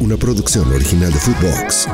una 0.00 0.16
producción 0.16 0.72
original 0.72 1.12
de 1.12 1.18
Footbox. 1.18 1.88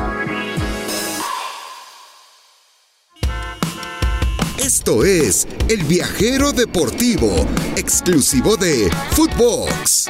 Esto 4.59 5.03
es 5.03 5.47
El 5.69 5.83
Viajero 5.83 6.51
Deportivo, 6.51 7.47
exclusivo 7.75 8.57
de 8.57 8.89
Footbox. 9.11 10.07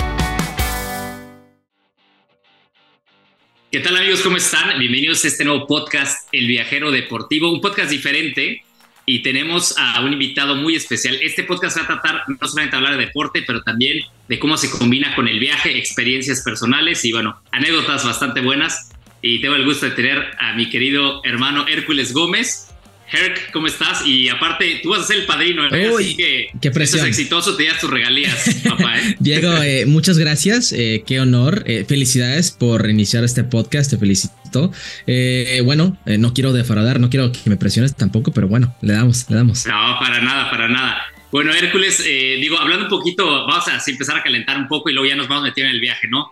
¿Qué 3.71 3.79
tal 3.79 3.97
amigos? 3.97 4.21
¿Cómo 4.21 4.37
están? 4.37 4.77
Bienvenidos 4.79 5.23
a 5.25 5.27
este 5.27 5.46
nuevo 5.46 5.65
podcast, 5.67 6.27
El 6.31 6.47
Viajero 6.47 6.91
Deportivo, 6.91 7.51
un 7.51 7.62
podcast 7.62 7.89
diferente 7.89 8.65
y 9.06 9.22
tenemos 9.22 9.76
a 9.78 10.01
un 10.01 10.13
invitado 10.13 10.56
muy 10.56 10.76
especial. 10.76 11.17
Este 11.22 11.44
podcast 11.44 11.78
va 11.78 11.83
a 11.83 11.87
tratar 11.87 12.24
no 12.28 12.47
solamente 12.47 12.76
hablar 12.76 12.97
de 12.97 13.05
deporte, 13.05 13.44
pero 13.46 13.62
también 13.62 14.04
de 14.28 14.40
cómo 14.40 14.58
se 14.58 14.69
combina 14.69 15.15
con 15.15 15.28
el 15.28 15.40
viaje, 15.40 15.78
experiencias 15.78 16.41
personales 16.41 17.05
y 17.05 17.12
bueno, 17.12 17.40
anécdotas 17.52 18.04
bastante 18.04 18.41
buenas. 18.41 18.91
Y 19.22 19.41
tengo 19.41 19.55
el 19.55 19.66
gusto 19.66 19.86
de 19.86 19.91
tener 19.94 20.31
a 20.40 20.54
mi 20.54 20.70
querido 20.70 21.22
hermano 21.23 21.68
Hércules 21.68 22.14
Gómez. 22.14 22.72
Herc, 23.12 23.52
¿cómo 23.52 23.68
estás? 23.68 24.05
Y 24.05 24.30
aparte, 24.30 24.80
tú 24.82 24.90
vas 24.90 25.02
a 25.02 25.04
ser 25.05 25.18
el 25.20 25.26
padrino, 25.26 25.64
Uy, 25.94 26.04
así 26.04 26.18
que 26.18 26.50
qué 26.59 26.72
presión. 26.72 27.02
si 27.04 27.08
exitoso, 27.09 27.55
te 27.55 27.66
das 27.66 27.80
tus 27.80 27.90
regalías, 27.90 28.62
papá. 28.68 28.98
¿eh? 29.00 29.16
Diego, 29.20 29.54
eh, 29.62 29.86
muchas 29.86 30.18
gracias, 30.18 30.73
eh, 30.73 31.04
qué 31.05 31.20
honor, 31.20 31.64
eh, 31.68 31.86
felicidades 31.88 32.52
por 32.52 32.90
iniciar 32.90 33.23
este 33.23 33.44
podcast, 33.44 33.91
te 33.91 33.98
felicito. 33.98 34.72
Eh, 35.05 35.62
bueno, 35.64 35.98
eh, 36.05 36.18
no 36.18 36.34
quiero 36.34 36.52
defraudar, 36.54 37.00
no 37.00 37.09
quiero 37.09 37.31
que 37.31 37.40
me 37.50 37.58
presiones 37.58 37.95
tampoco, 37.95 38.31
pero 38.31 38.48
bueno, 38.48 38.76
le 38.81 38.94
damos, 38.94 39.30
le 39.30 39.36
damos. 39.36 39.66
No, 39.66 39.98
para 40.00 40.22
nada, 40.22 40.50
para 40.50 40.67
nada. 40.67 41.02
Bueno, 41.31 41.53
Hércules, 41.53 42.02
eh, 42.06 42.38
digo, 42.40 42.58
hablando 42.59 42.86
un 42.86 42.90
poquito, 42.90 43.26
vamos 43.45 43.67
a 43.67 43.76
así 43.76 43.92
empezar 43.92 44.17
a 44.17 44.23
calentar 44.23 44.58
un 44.58 44.67
poco 44.67 44.90
y 44.90 44.94
luego 44.94 45.08
ya 45.09 45.16
nos 45.16 45.28
vamos 45.28 45.44
metiendo 45.44 45.70
en 45.70 45.76
el 45.76 45.81
viaje, 45.81 46.08
¿no? 46.09 46.31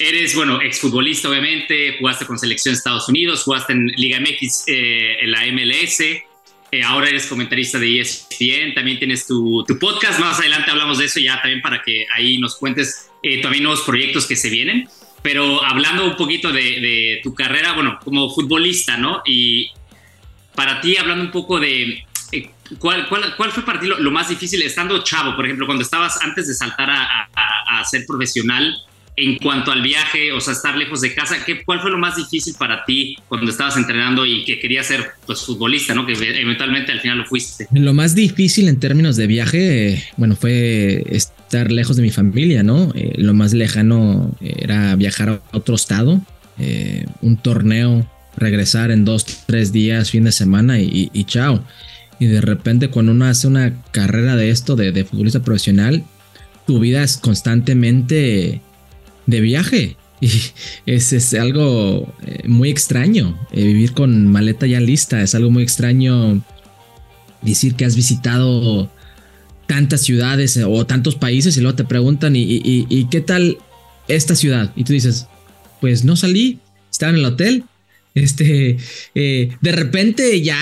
Eres, 0.00 0.34
bueno, 0.34 0.62
exfutbolista, 0.62 1.28
obviamente, 1.28 1.96
jugaste 1.98 2.24
con 2.24 2.38
selección 2.38 2.72
de 2.72 2.78
Estados 2.78 3.06
Unidos, 3.10 3.42
jugaste 3.42 3.74
en 3.74 3.86
Liga 3.88 4.18
MX, 4.18 4.64
eh, 4.66 5.18
en 5.20 5.30
la 5.30 5.44
MLS, 5.52 6.00
eh, 6.00 6.82
ahora 6.82 7.10
eres 7.10 7.26
comentarista 7.26 7.78
de 7.78 8.00
ESPN, 8.00 8.72
también 8.74 8.98
tienes 8.98 9.26
tu, 9.26 9.62
tu, 9.68 9.78
podcast, 9.78 10.18
más 10.18 10.38
adelante 10.38 10.70
hablamos 10.70 10.96
de 10.96 11.04
eso 11.04 11.20
ya 11.20 11.38
también 11.42 11.60
para 11.60 11.82
que 11.82 12.06
ahí 12.16 12.38
nos 12.38 12.56
cuentes 12.56 13.10
eh, 13.22 13.42
también 13.42 13.64
nuevos 13.64 13.82
proyectos 13.82 14.26
que 14.26 14.36
se 14.36 14.48
vienen, 14.48 14.88
pero 15.20 15.62
hablando 15.62 16.06
un 16.06 16.16
poquito 16.16 16.50
de, 16.50 16.62
de 16.62 17.20
tu 17.22 17.34
carrera, 17.34 17.74
bueno, 17.74 17.98
como 18.02 18.34
futbolista, 18.34 18.96
¿no? 18.96 19.20
Y 19.26 19.70
para 20.54 20.80
ti, 20.80 20.96
hablando 20.96 21.24
un 21.24 21.30
poco 21.30 21.60
de 21.60 22.04
eh, 22.32 22.50
¿Cuál, 22.78 23.06
cuál, 23.06 23.36
cuál, 23.36 23.52
fue 23.52 23.64
para 23.64 23.80
ti 23.80 23.86
lo, 23.86 23.98
lo, 23.98 24.10
más 24.10 24.30
difícil 24.30 24.62
estando 24.62 25.04
chavo, 25.04 25.36
por 25.36 25.44
ejemplo, 25.44 25.66
cuando 25.66 25.82
estabas 25.82 26.22
antes 26.22 26.48
de 26.48 26.54
saltar 26.54 26.88
a, 26.88 27.28
a, 27.34 27.80
a, 27.80 27.84
ser 27.84 28.06
profesional 28.06 28.74
en 29.20 29.36
cuanto 29.36 29.70
al 29.70 29.82
viaje, 29.82 30.32
o 30.32 30.40
sea, 30.40 30.54
estar 30.54 30.76
lejos 30.76 31.00
de 31.00 31.14
casa? 31.14 31.36
¿qué, 31.44 31.62
¿Cuál 31.62 31.80
fue 31.80 31.90
lo 31.90 31.98
más 31.98 32.16
difícil 32.16 32.54
para 32.58 32.84
ti 32.84 33.16
cuando 33.28 33.50
estabas 33.50 33.76
entrenando 33.76 34.24
y 34.24 34.44
que 34.44 34.58
querías 34.58 34.86
ser 34.86 35.06
pues, 35.26 35.44
futbolista, 35.44 35.94
¿no? 35.94 36.06
que 36.06 36.12
eventualmente 36.12 36.92
al 36.92 37.00
final 37.00 37.18
lo 37.18 37.24
fuiste? 37.26 37.66
Lo 37.72 37.92
más 37.92 38.14
difícil 38.14 38.68
en 38.68 38.80
términos 38.80 39.16
de 39.16 39.26
viaje, 39.26 40.04
bueno, 40.16 40.36
fue 40.36 41.04
estar 41.10 41.70
lejos 41.70 41.96
de 41.96 42.02
mi 42.02 42.10
familia, 42.10 42.62
¿no? 42.62 42.92
Eh, 42.94 43.12
lo 43.16 43.34
más 43.34 43.52
lejano 43.52 44.34
era 44.40 44.94
viajar 44.96 45.28
a 45.28 45.56
otro 45.56 45.74
estado, 45.74 46.20
eh, 46.58 47.06
un 47.20 47.36
torneo, 47.36 48.08
regresar 48.36 48.90
en 48.90 49.04
dos, 49.04 49.26
tres 49.46 49.72
días, 49.72 50.10
fin 50.10 50.24
de 50.24 50.32
semana 50.32 50.80
y, 50.80 51.10
chao. 51.24 51.64
Y 52.18 52.26
de 52.26 52.40
repente 52.40 52.88
cuando 52.88 53.12
uno 53.12 53.24
hace 53.24 53.46
una 53.46 53.82
carrera 53.92 54.36
de 54.36 54.50
esto, 54.50 54.76
de 54.76 55.04
futbolista 55.04 55.42
profesional, 55.42 56.04
tu 56.66 56.78
vida 56.78 57.02
es 57.02 57.16
constantemente 57.16 58.60
de 59.30 59.40
viaje. 59.40 59.96
Y 60.22 60.28
es, 60.84 61.14
es 61.14 61.32
algo 61.32 62.12
eh, 62.26 62.46
muy 62.46 62.68
extraño. 62.68 63.38
Eh, 63.52 63.64
vivir 63.64 63.94
con 63.94 64.26
maleta 64.30 64.66
ya 64.66 64.78
lista. 64.78 65.22
Es 65.22 65.34
algo 65.34 65.50
muy 65.50 65.62
extraño 65.62 66.44
decir 67.40 67.74
que 67.74 67.86
has 67.86 67.96
visitado 67.96 68.90
tantas 69.66 70.02
ciudades 70.02 70.58
eh, 70.58 70.64
o 70.64 70.84
tantos 70.84 71.14
países 71.14 71.56
y 71.56 71.62
luego 71.62 71.74
te 71.74 71.84
preguntan, 71.84 72.36
¿y, 72.36 72.42
y, 72.42 72.86
y 72.90 73.08
qué 73.08 73.22
tal 73.22 73.56
esta 74.08 74.34
ciudad? 74.34 74.72
Y 74.76 74.84
tú 74.84 74.92
dices, 74.92 75.26
pues 75.80 76.04
no 76.04 76.16
salí, 76.16 76.58
estaba 76.90 77.10
en 77.10 77.18
el 77.18 77.24
hotel, 77.24 77.64
este, 78.14 78.76
eh, 79.14 79.50
de 79.60 79.72
repente 79.72 80.40
ya 80.42 80.58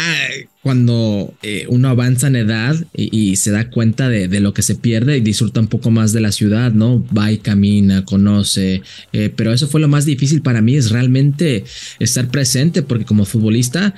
cuando 0.62 1.32
eh, 1.42 1.66
uno 1.68 1.88
avanza 1.88 2.26
en 2.26 2.36
edad 2.36 2.76
y, 2.92 3.36
se 3.36 3.50
da 3.50 3.70
cuenta 3.70 4.08
de, 4.08 4.28
de, 4.28 4.40
lo 4.40 4.52
que 4.52 4.62
se 4.62 4.74
pierde 4.74 5.16
y 5.16 5.20
disfruta 5.20 5.60
un 5.60 5.68
poco 5.68 5.90
más 5.90 6.12
de 6.12 6.20
la 6.20 6.30
ciudad, 6.30 6.72
¿no? 6.72 7.02
Va 7.16 7.32
y 7.32 7.38
camina, 7.38 8.04
conoce, 8.04 8.82
eh, 9.12 9.32
pero 9.34 9.52
eso 9.52 9.68
fue 9.68 9.80
lo 9.80 9.88
más 9.88 10.04
difícil 10.04 10.42
para 10.42 10.60
mí, 10.60 10.76
es 10.76 10.90
realmente 10.90 11.64
estar 12.00 12.28
presente, 12.28 12.82
porque 12.82 13.06
como 13.06 13.24
futbolista, 13.24 13.94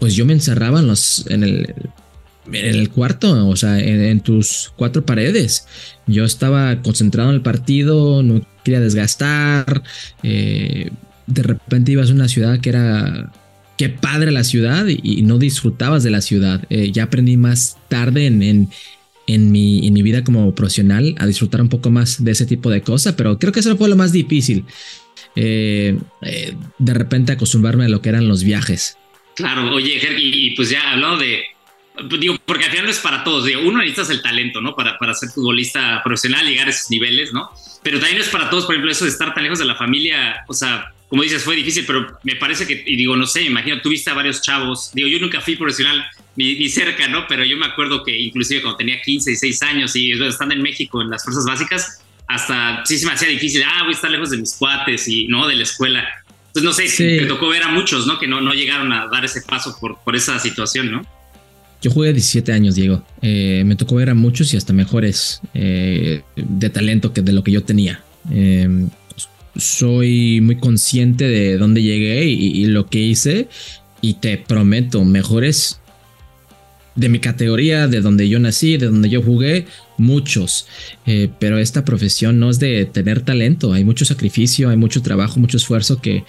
pues 0.00 0.14
yo 0.14 0.26
me 0.26 0.32
encerraba 0.32 0.80
en, 0.80 0.88
los, 0.88 1.26
en 1.28 1.44
el 1.44 1.74
en 2.52 2.74
el 2.74 2.90
cuarto, 2.90 3.48
o 3.48 3.54
sea, 3.54 3.78
en, 3.78 4.00
en, 4.00 4.20
tus 4.20 4.72
cuatro 4.74 5.06
paredes. 5.06 5.66
Yo 6.08 6.24
estaba 6.24 6.82
concentrado 6.82 7.28
en 7.28 7.36
el 7.36 7.42
partido, 7.42 8.24
no 8.24 8.44
quería 8.64 8.80
desgastar. 8.80 9.82
Eh, 10.22 10.90
de 11.30 11.42
repente 11.42 11.92
ibas 11.92 12.10
a 12.10 12.14
una 12.14 12.28
ciudad 12.28 12.60
que 12.60 12.70
era 12.70 13.32
qué 13.78 13.88
padre 13.88 14.30
la 14.30 14.44
ciudad 14.44 14.86
y, 14.86 15.22
no 15.22 15.38
disfrutabas 15.38 16.02
de 16.02 16.10
la 16.10 16.20
ciudad. 16.20 16.64
Eh, 16.68 16.92
ya 16.92 17.04
aprendí 17.04 17.36
más 17.36 17.78
tarde 17.88 18.26
en, 18.26 18.42
en, 18.42 18.68
en, 19.26 19.52
mi, 19.52 19.86
en 19.86 19.94
mi 19.94 20.02
vida 20.02 20.22
como 20.22 20.54
profesional 20.54 21.14
a 21.18 21.26
disfrutar 21.26 21.62
un 21.62 21.68
poco 21.68 21.90
más 21.90 22.22
de 22.22 22.30
ese 22.32 22.46
tipo 22.46 22.68
de 22.68 22.82
cosas, 22.82 23.14
pero 23.14 23.38
creo 23.38 23.52
que 23.52 23.60
eso 23.60 23.76
fue 23.76 23.88
lo 23.88 23.96
más 23.96 24.12
difícil. 24.12 24.64
Eh, 25.36 25.96
eh, 26.22 26.54
de 26.78 26.94
repente 26.94 27.32
acostumbrarme 27.32 27.86
a 27.86 27.88
lo 27.88 28.02
que 28.02 28.08
eran 28.08 28.28
los 28.28 28.44
viajes. 28.44 28.98
Claro, 29.36 29.72
oye, 29.72 29.98
y, 30.18 30.48
y 30.48 30.50
pues 30.56 30.68
ya 30.68 30.90
hablando 30.90 31.18
de, 31.18 31.44
digo, 32.18 32.36
porque 32.44 32.64
al 32.64 32.70
final 32.70 32.86
no 32.86 32.90
es 32.90 32.98
para 32.98 33.24
todos, 33.24 33.44
digo, 33.44 33.62
uno 33.62 33.78
necesitas 33.78 34.10
el 34.10 34.22
talento, 34.22 34.60
¿no? 34.60 34.74
Para, 34.74 34.98
para 34.98 35.14
ser 35.14 35.30
futbolista 35.30 36.02
profesional, 36.02 36.46
llegar 36.46 36.66
a 36.66 36.70
esos 36.70 36.90
niveles, 36.90 37.32
¿no? 37.32 37.50
Pero 37.82 37.98
también 37.98 38.20
es 38.20 38.28
para 38.28 38.50
todos, 38.50 38.66
por 38.66 38.74
ejemplo, 38.74 38.90
eso 38.90 39.04
de 39.04 39.10
estar 39.10 39.34
tan 39.34 39.42
lejos 39.42 39.58
de 39.58 39.64
la 39.64 39.76
familia, 39.76 40.44
o 40.48 40.54
sea, 40.54 40.92
como 41.10 41.24
dices, 41.24 41.42
fue 41.42 41.56
difícil, 41.56 41.84
pero 41.86 42.06
me 42.22 42.36
parece 42.36 42.66
que, 42.68 42.84
y 42.86 42.94
digo, 42.94 43.16
no 43.16 43.26
sé, 43.26 43.42
imagino, 43.42 43.82
tuviste 43.82 44.10
a 44.10 44.14
varios 44.14 44.40
chavos, 44.42 44.92
digo, 44.94 45.08
yo 45.08 45.18
nunca 45.18 45.40
fui 45.40 45.56
profesional 45.56 46.06
ni, 46.36 46.54
ni, 46.54 46.68
cerca, 46.68 47.08
¿no? 47.08 47.26
Pero 47.28 47.44
yo 47.44 47.56
me 47.56 47.66
acuerdo 47.66 48.04
que 48.04 48.16
inclusive 48.16 48.62
cuando 48.62 48.78
tenía 48.78 49.02
15 49.02 49.32
y 49.32 49.36
6 49.36 49.62
años 49.64 49.96
y 49.96 50.12
estando 50.12 50.54
en 50.54 50.62
México 50.62 51.02
en 51.02 51.10
las 51.10 51.24
fuerzas 51.24 51.44
básicas, 51.44 52.00
hasta 52.28 52.84
sí 52.86 52.96
se 52.96 53.06
me 53.06 53.12
hacía 53.12 53.28
difícil, 53.28 53.64
ah, 53.66 53.82
voy 53.82 53.90
a 53.90 53.96
estar 53.96 54.08
lejos 54.08 54.30
de 54.30 54.38
mis 54.38 54.54
cuates 54.54 55.08
y, 55.08 55.26
¿no? 55.26 55.48
De 55.48 55.56
la 55.56 55.64
escuela. 55.64 56.04
Entonces, 56.46 56.62
no 56.62 56.72
sé, 56.72 56.86
sí. 56.86 57.18
me 57.20 57.26
tocó 57.26 57.48
ver 57.48 57.64
a 57.64 57.68
muchos, 57.68 58.06
¿no? 58.06 58.16
Que 58.16 58.28
no, 58.28 58.40
no 58.40 58.54
llegaron 58.54 58.92
a 58.92 59.08
dar 59.08 59.24
ese 59.24 59.42
paso 59.42 59.76
por, 59.80 59.98
por 60.04 60.14
esa 60.14 60.38
situación, 60.38 60.92
¿no? 60.92 61.06
Yo 61.82 61.90
jugué 61.90 62.12
17 62.12 62.52
años, 62.52 62.76
Diego. 62.76 63.02
Eh, 63.20 63.64
me 63.66 63.74
tocó 63.74 63.96
ver 63.96 64.10
a 64.10 64.14
muchos 64.14 64.54
y 64.54 64.56
hasta 64.56 64.72
mejores 64.72 65.40
eh, 65.54 66.22
de 66.36 66.70
talento 66.70 67.12
que 67.12 67.22
de 67.22 67.32
lo 67.32 67.42
que 67.42 67.50
yo 67.50 67.64
tenía. 67.64 68.00
Eh, 68.30 68.68
soy 69.56 70.40
muy 70.40 70.56
consciente 70.56 71.28
de 71.28 71.58
dónde 71.58 71.82
llegué 71.82 72.24
y, 72.24 72.66
lo 72.66 72.86
que 72.86 72.98
hice 72.98 73.48
y 74.00 74.14
te 74.14 74.38
prometo, 74.38 75.04
mejores 75.04 75.80
de 76.94 77.08
mi 77.08 77.18
categoría, 77.18 77.88
de 77.88 78.00
donde 78.00 78.28
yo 78.28 78.38
nací, 78.38 78.76
de 78.76 78.86
donde 78.86 79.08
yo 79.08 79.22
jugué, 79.22 79.66
muchos. 79.96 80.66
Eh, 81.06 81.30
pero 81.38 81.58
esta 81.58 81.84
profesión 81.84 82.38
no 82.38 82.50
es 82.50 82.58
de 82.58 82.84
tener 82.86 83.22
talento, 83.22 83.72
hay 83.72 83.84
mucho 83.84 84.04
sacrificio, 84.04 84.70
hay 84.70 84.76
mucho 84.76 85.02
trabajo, 85.02 85.40
mucho 85.40 85.56
esfuerzo 85.56 86.00
que, 86.00 86.24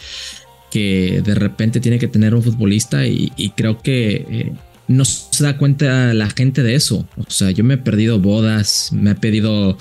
que 0.69 1.21
de 1.23 1.35
repente 1.35 1.79
tiene 1.79 1.99
que 1.99 2.07
tener 2.07 2.35
un 2.35 2.43
futbolista 2.43 3.05
y, 3.07 3.31
y 3.35 3.49
creo 3.51 3.81
que... 3.81 4.25
Eh, 4.29 4.51
no 4.87 5.05
se 5.05 5.43
da 5.43 5.57
cuenta 5.57 6.13
la 6.13 6.29
gente 6.29 6.63
de 6.63 6.75
eso. 6.75 7.07
O 7.15 7.31
sea, 7.31 7.51
yo 7.51 7.63
me 7.63 7.75
he 7.75 7.77
perdido 7.77 8.19
bodas, 8.19 8.89
me 8.91 9.11
he 9.11 9.15
pedido 9.15 9.77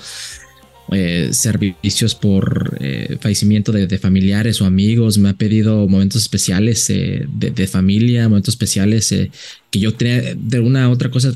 eh, 0.91 1.29
servicios 1.31 2.15
por 2.15 2.77
eh, 2.81 3.17
fallecimiento 3.21 3.71
de, 3.71 3.97
familiares 3.97 4.61
o 4.61 4.65
amigos, 4.65 5.17
me 5.17 5.29
ha 5.29 5.33
pedido 5.33 5.87
momentos 5.87 6.21
especiales 6.21 6.89
eh, 6.89 7.25
de, 7.27 7.51
de, 7.51 7.67
familia, 7.67 8.27
momentos 8.27 8.53
especiales 8.53 9.11
eh, 9.13 9.31
que 9.69 9.79
yo 9.79 9.93
tenía 9.93 10.35
de 10.35 10.59
una 10.59 10.89
u 10.89 10.91
otra 10.91 11.09
cosa 11.09 11.33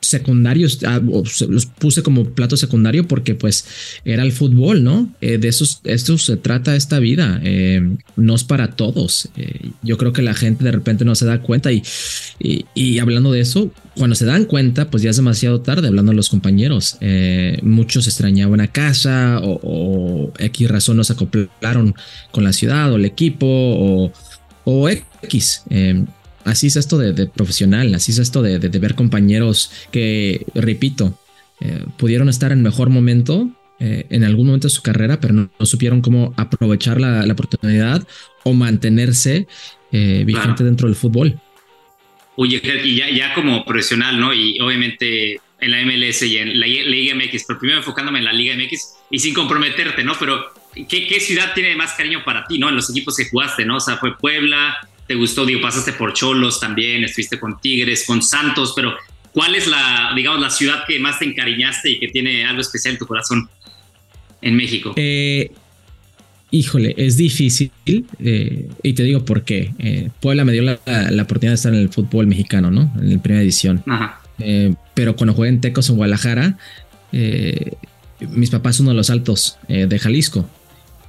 secundarios, 0.00 0.80
ah, 0.84 1.00
los 1.00 1.66
puse 1.66 2.02
como 2.02 2.24
plato 2.24 2.56
secundario 2.56 3.06
porque 3.08 3.34
pues 3.34 3.66
era 4.04 4.22
el 4.22 4.32
fútbol, 4.32 4.84
¿no? 4.84 5.12
Eh, 5.20 5.38
de 5.38 5.48
eso, 5.48 5.64
esto 5.84 6.18
se 6.18 6.36
trata 6.36 6.76
esta 6.76 6.98
vida, 6.98 7.40
eh, 7.42 7.96
no 8.16 8.34
es 8.34 8.44
para 8.44 8.72
todos. 8.72 9.28
Eh, 9.36 9.70
yo 9.82 9.98
creo 9.98 10.12
que 10.12 10.22
la 10.22 10.34
gente 10.34 10.64
de 10.64 10.72
repente 10.72 11.04
no 11.04 11.14
se 11.14 11.26
da 11.26 11.40
cuenta 11.42 11.72
y, 11.72 11.82
y, 12.38 12.98
hablando 12.98 13.32
de 13.32 13.40
eso, 13.40 13.70
cuando 13.96 14.14
se 14.14 14.26
dan 14.26 14.44
cuenta, 14.44 14.90
pues 14.90 15.02
ya 15.02 15.10
es 15.10 15.16
demasiado 15.16 15.60
tarde 15.60 15.88
hablando 15.88 16.12
de 16.12 16.16
los 16.16 16.28
compañeros. 16.28 16.98
Muchos 17.62 18.06
extrañaban 18.06 18.60
a 18.60 18.68
casa 18.68 19.40
o, 19.42 20.32
X 20.38 20.68
razón 20.68 20.98
no 20.98 21.04
se 21.04 21.14
acoplaron 21.14 21.94
con 22.30 22.44
la 22.44 22.52
ciudad 22.52 22.92
o 22.92 22.96
el 22.96 23.04
equipo 23.04 23.46
o, 23.46 24.12
o 24.64 24.88
X. 24.88 25.62
así 26.46 26.68
es 26.68 26.76
esto 26.76 26.96
de, 26.96 27.12
de, 27.12 27.26
profesional, 27.26 27.94
así 27.94 28.12
es 28.12 28.18
esto 28.18 28.42
de, 28.42 28.58
de, 28.58 28.68
de 28.68 28.78
ver 28.78 28.94
compañeros 28.94 29.70
que, 29.90 30.46
repito, 30.54 31.18
eh, 31.60 31.84
pudieron 31.96 32.28
estar 32.28 32.52
en 32.52 32.62
mejor 32.62 32.90
momento 32.90 33.50
eh, 33.78 34.06
en 34.08 34.24
algún 34.24 34.46
momento 34.46 34.68
de 34.68 34.74
su 34.74 34.82
carrera, 34.82 35.20
pero 35.20 35.34
no, 35.34 35.50
supieron 35.66 36.00
cómo 36.00 36.32
aprovechar 36.36 36.98
la, 36.98 37.30
oportunidad 37.30 38.06
o 38.42 38.54
mantenerse 38.54 39.46
eh, 39.92 40.22
vigente 40.24 40.64
dentro 40.64 40.88
del 40.88 40.96
fútbol. 40.96 41.38
Oye, 42.36 42.60
y 42.84 42.96
ya, 42.96 43.10
ya 43.10 43.34
como 43.34 43.64
profesional, 43.64 44.18
¿no? 44.18 44.32
Y 44.32 44.58
obviamente 44.60 45.40
en 45.60 45.70
la 45.70 45.84
MLS 45.84 46.22
y 46.22 46.38
en 46.38 46.58
la 46.58 46.66
Liga 46.66 47.14
MX, 47.14 47.44
pero 47.46 47.58
primero 47.58 47.78
enfocándome 47.78 48.18
en 48.18 48.24
la 48.24 48.32
Liga 48.32 48.54
MX 48.54 48.94
y 49.10 49.18
sin 49.18 49.34
comprometerte, 49.34 50.04
¿no? 50.04 50.14
Pero 50.18 50.46
¿qué, 50.74 51.06
¿qué, 51.06 51.20
ciudad 51.20 51.52
tiene 51.54 51.76
más 51.76 51.92
cariño 51.94 52.22
para 52.24 52.46
ti, 52.46 52.58
¿no? 52.58 52.70
En 52.70 52.76
los 52.76 52.88
equipos 52.90 53.16
que 53.16 53.28
jugaste, 53.28 53.66
¿no? 53.66 53.76
O 53.76 53.80
sea, 53.80 53.98
fue 53.98 54.16
Puebla, 54.16 54.88
te 55.06 55.14
gustó, 55.14 55.46
digo, 55.46 55.60
pasaste 55.60 55.92
por 55.92 56.12
Cholos 56.12 56.60
también, 56.60 57.04
estuviste 57.04 57.38
con 57.38 57.60
Tigres, 57.60 58.04
con 58.06 58.22
Santos, 58.22 58.72
pero 58.74 58.94
¿cuál 59.32 59.54
es 59.54 59.66
la, 59.66 60.12
digamos, 60.16 60.40
la 60.40 60.50
ciudad 60.50 60.84
que 60.86 60.98
más 60.98 61.18
te 61.18 61.26
encariñaste 61.26 61.90
y 61.90 62.00
que 62.00 62.08
tiene 62.08 62.44
algo 62.44 62.60
especial 62.60 62.94
en 62.94 62.98
tu 62.98 63.06
corazón 63.06 63.48
en 64.42 64.56
México? 64.56 64.94
Eh, 64.96 65.52
híjole, 66.50 66.94
es 66.96 67.16
difícil 67.16 67.70
eh, 67.86 68.68
y 68.82 68.92
te 68.94 69.02
digo 69.04 69.24
por 69.24 69.44
qué. 69.44 69.72
Eh, 69.78 70.10
Puebla 70.20 70.44
me 70.44 70.52
dio 70.52 70.62
la, 70.62 70.78
la, 70.86 71.22
oportunidad 71.22 71.52
de 71.52 71.56
estar 71.56 71.72
en 71.72 71.80
el 71.80 71.88
fútbol 71.88 72.26
mexicano, 72.26 72.70
¿no? 72.70 72.92
En 73.00 73.14
la 73.14 73.22
primera 73.22 73.42
edición. 73.42 73.82
Ajá. 73.86 74.20
Pero 74.94 75.16
cuando 75.16 75.32
jugué 75.32 75.48
en 75.48 75.60
Tecos 75.62 75.88
en 75.88 75.96
Guadalajara, 75.96 76.58
mis 77.12 78.50
papás 78.50 78.76
son 78.76 78.84
uno 78.84 78.90
de 78.90 78.96
los 78.96 79.08
altos 79.08 79.56
de 79.66 79.98
Jalisco 79.98 80.46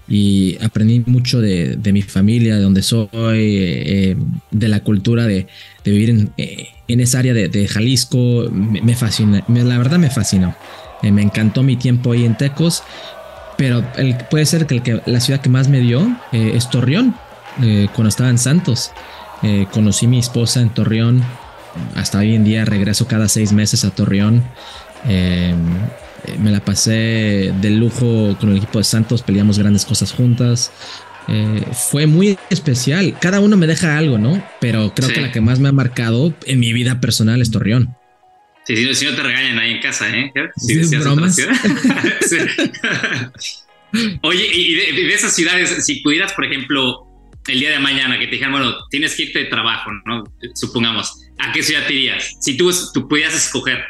y 0.07 0.57
aprendí 0.63 1.03
mucho 1.05 1.41
de, 1.41 1.77
mi 1.91 2.01
familia, 2.01 2.55
de 2.55 2.61
donde 2.61 2.81
soy, 2.81 4.15
de 4.51 4.67
la 4.67 4.79
cultura 4.81 5.27
de, 5.27 5.47
vivir 5.83 6.29
en, 6.37 6.99
esa 6.99 7.19
área 7.19 7.33
de, 7.33 7.67
Jalisco. 7.67 8.49
Me, 8.51 8.95
fascina, 8.95 9.43
la 9.47 9.77
verdad 9.77 9.99
me 9.99 10.09
fascinó. 10.09 10.55
me 11.03 11.21
encantó 11.21 11.63
mi 11.63 11.75
tiempo 11.75 12.13
ahí 12.13 12.25
en 12.25 12.37
Tecos, 12.37 12.83
pero 13.57 13.83
puede 14.29 14.45
ser 14.45 14.65
que, 14.65 15.01
la 15.05 15.19
ciudad 15.19 15.41
que 15.41 15.49
más 15.49 15.67
me 15.67 15.81
dio 15.81 16.07
es 16.31 16.69
Torreón, 16.69 17.15
cuando 17.57 18.09
estaba 18.09 18.29
en 18.29 18.37
Santos. 18.37 18.91
conocí 19.71 20.05
a 20.05 20.09
mi 20.09 20.19
esposa 20.19 20.61
en 20.61 20.69
Torreón 20.69 21.23
hasta 21.95 22.19
hoy 22.19 22.35
en 22.35 22.43
día 22.43 22.65
regreso 22.65 23.07
cada 23.07 23.27
seis 23.27 23.51
meses 23.51 23.83
a 23.85 23.91
Torreón. 23.91 24.43
Em, 26.37 26.43
me 26.43 26.51
la 26.51 26.63
pasé 26.63 27.53
de 27.61 27.69
lujo 27.71 28.37
con 28.39 28.51
el 28.51 28.57
equipo 28.57 28.77
de 28.79 28.83
Santos, 28.83 29.21
peleamos 29.21 29.59
grandes 29.59 29.85
cosas 29.85 30.11
juntas. 30.11 30.71
Eh, 31.27 31.65
fue 31.73 32.07
muy 32.07 32.37
especial. 32.49 33.17
Cada 33.19 33.39
uno 33.41 33.57
me 33.57 33.67
deja 33.67 33.97
algo, 33.97 34.17
¿no? 34.17 34.41
Pero 34.61 34.93
creo 34.95 35.09
que 35.09 35.21
la 35.21 35.31
que 35.31 35.41
más 35.41 35.59
me 35.59 35.69
ha 35.69 35.73
marcado 35.73 36.33
en 36.45 36.59
mi 36.59 36.71
vida 36.73 37.01
personal 37.01 37.41
es 37.41 37.51
Torreón. 37.51 37.95
Sí, 38.65 38.93
si 38.93 39.05
no, 39.05 39.15
te 39.15 39.23
regañan 39.23 39.59
ahí 39.59 39.71
en 39.71 39.81
casa, 39.81 40.09
¿eh? 40.09 40.31
Sí, 40.57 40.83
sí 40.83 40.97
bromas. 40.97 41.37
Oye, 44.21 44.45
y 44.53 44.73
de, 44.73 45.13
esas 45.13 45.33
ciudades, 45.33 45.85
si 45.85 46.01
pudieras, 46.01 46.33
por 46.33 46.45
ejemplo, 46.45 47.07
el 47.47 47.59
día 47.61 47.71
de 47.71 47.79
mañana 47.79 48.19
que 48.19 48.25
te 48.25 48.31
dijeran, 48.31 48.51
bueno, 48.51 48.75
tienes 48.89 49.15
que 49.15 49.23
irte 49.23 49.39
de 49.39 49.45
trabajo, 49.45 49.89
¿no? 50.05 50.25
Supongamos, 50.53 51.13
¿a 51.39 51.53
qué 51.53 51.63
ciudad 51.63 51.87
te 51.87 51.93
irías? 51.93 52.35
Si 52.41 52.57
tú, 52.57 52.69
tú 52.93 53.07
pudieras 53.07 53.35
escoger 53.35 53.85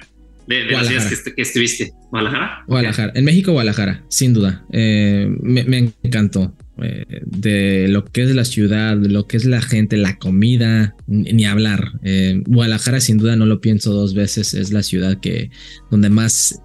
de, 0.48 0.66
las 0.66 0.88
ciudades 0.88 1.24
que, 1.36 1.42
estuviste, 1.42 1.92
¿Guadalajara? 2.10 2.64
Guadalajara, 2.68 3.12
en 3.16 3.26
México, 3.26 3.52
Guadalajara, 3.52 4.04
sin 4.10 4.34
duda. 4.34 4.66
Eh, 4.72 5.28
me, 5.42 5.92
encantó. 6.04 6.56
Eh, 6.82 7.06
de 7.26 7.88
lo 7.88 8.06
que 8.06 8.22
es 8.22 8.36
la 8.36 8.46
ciudad, 8.46 8.96
lo 8.98 9.26
que 9.26 9.38
es 9.38 9.46
la 9.46 9.62
gente, 9.62 9.98
la 9.98 10.18
comida, 10.18 10.96
ni 11.08 11.46
hablar. 11.46 11.94
Eh, 12.04 12.42
Guadalajara 12.46 13.00
sin 13.00 13.18
duda 13.18 13.36
no 13.36 13.46
lo 13.46 13.62
pienso 13.62 13.94
dos 13.94 14.14
veces, 14.14 14.54
es 14.54 14.72
la 14.72 14.84
ciudad 14.84 15.20
que 15.20 15.50
donde 15.90 16.10
más 16.10 16.62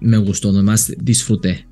me 0.00 0.18
gustó, 0.18 0.48
donde 0.48 0.64
más 0.64 0.92
disfruté. 0.98 1.66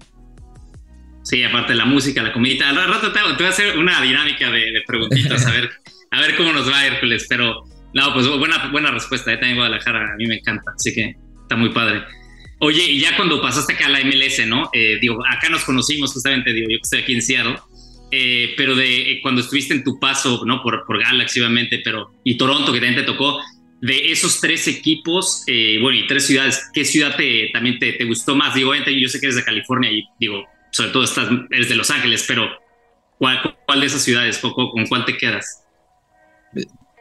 Sí, 1.24 1.42
aparte 1.42 1.72
de 1.72 1.78
la 1.78 1.86
música, 1.86 2.22
la 2.22 2.32
comida. 2.32 2.68
Al 2.68 2.76
rato 2.76 3.10
te, 3.10 3.18
voy 3.20 3.46
a 3.46 3.48
hacer 3.48 3.78
una 3.78 4.00
dinámica 4.02 4.50
de, 4.50 4.82
preguntitas, 4.86 5.46
a 5.46 5.52
ver, 5.52 5.70
a 6.10 6.20
ver 6.20 6.36
cómo 6.36 6.52
nos 6.52 6.70
va 6.70 6.86
Hércules, 6.86 7.26
pero 7.28 7.64
no, 7.94 8.12
pues 8.12 8.28
buena, 8.28 8.68
buena 8.70 8.90
respuesta. 8.90 9.32
¿eh? 9.32 9.36
También 9.36 9.56
Guadalajara 9.56 10.12
a 10.12 10.16
mí 10.16 10.26
me 10.26 10.36
encanta, 10.36 10.72
así 10.76 10.94
que 10.94 11.16
está 11.44 11.56
muy 11.56 11.70
padre. 11.70 12.02
Oye, 12.60 12.82
y 12.82 13.00
ya 13.00 13.14
cuando 13.16 13.42
pasaste 13.42 13.74
acá 13.74 13.86
a 13.86 13.90
la 13.90 14.00
MLS, 14.00 14.46
¿no? 14.46 14.70
Eh, 14.72 14.98
digo, 15.00 15.22
acá 15.26 15.48
nos 15.48 15.64
conocimos 15.64 16.12
justamente, 16.12 16.52
digo, 16.52 16.68
yo 16.70 16.78
que 16.78 16.82
estoy 16.82 17.00
aquí 17.00 17.14
en 17.14 17.22
Seattle, 17.22 17.56
eh, 18.10 18.54
pero 18.56 18.74
de 18.74 19.12
eh, 19.12 19.20
cuando 19.22 19.40
estuviste 19.40 19.74
en 19.74 19.84
tu 19.84 19.98
paso, 19.98 20.44
¿no? 20.46 20.62
Por, 20.62 20.84
por 20.86 20.98
Galaxy, 20.98 21.40
obviamente, 21.40 21.80
pero 21.84 22.12
y 22.24 22.36
Toronto, 22.36 22.72
que 22.72 22.80
también 22.80 23.00
te 23.00 23.02
tocó, 23.02 23.40
de 23.82 24.10
esos 24.10 24.40
tres 24.40 24.66
equipos, 24.66 25.44
bueno, 25.82 25.98
y 25.98 26.06
tres 26.06 26.26
ciudades, 26.26 26.70
¿qué 26.72 26.86
ciudad 26.86 27.16
te, 27.16 27.50
también 27.52 27.78
te, 27.78 27.92
te 27.92 28.04
gustó 28.04 28.34
más? 28.34 28.54
Digo, 28.54 28.70
obviamente, 28.70 28.98
yo 28.98 29.08
sé 29.08 29.20
que 29.20 29.26
eres 29.26 29.36
de 29.36 29.44
California 29.44 29.92
y 29.92 30.04
digo, 30.18 30.42
sobre 30.70 30.90
todo 30.90 31.04
estás, 31.04 31.28
eres 31.50 31.68
de 31.68 31.74
Los 31.74 31.90
Ángeles, 31.90 32.24
pero 32.26 32.48
¿cuál, 33.18 33.56
cuál 33.66 33.80
de 33.80 33.86
esas 33.86 34.02
ciudades, 34.02 34.38
poco, 34.38 34.70
con 34.70 34.86
cuál 34.86 35.04
te 35.04 35.18
quedas? 35.18 35.64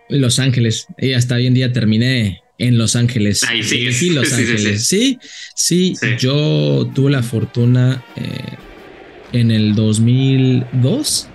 Los 0.10 0.40
Ángeles, 0.40 0.88
y 0.98 1.13
hasta 1.13 1.36
hoy 1.36 1.48
en 1.48 1.54
día 1.54 1.72
terminé 1.72 2.43
en 2.57 2.77
Los 2.77 2.95
Ángeles. 2.95 3.44
Ahí 3.44 3.63
sí, 3.63 3.91
sí, 3.91 4.09
Los 4.11 4.31
Ángeles. 4.33 4.85
Sí 4.85 5.19
sí, 5.55 5.95
yo 6.19 6.89
tuve 6.94 7.11
la 7.11 7.23
fortuna 7.23 8.03
eh, 8.15 8.57
en 9.31 9.51
el 9.51 9.75
2002. 9.75 11.27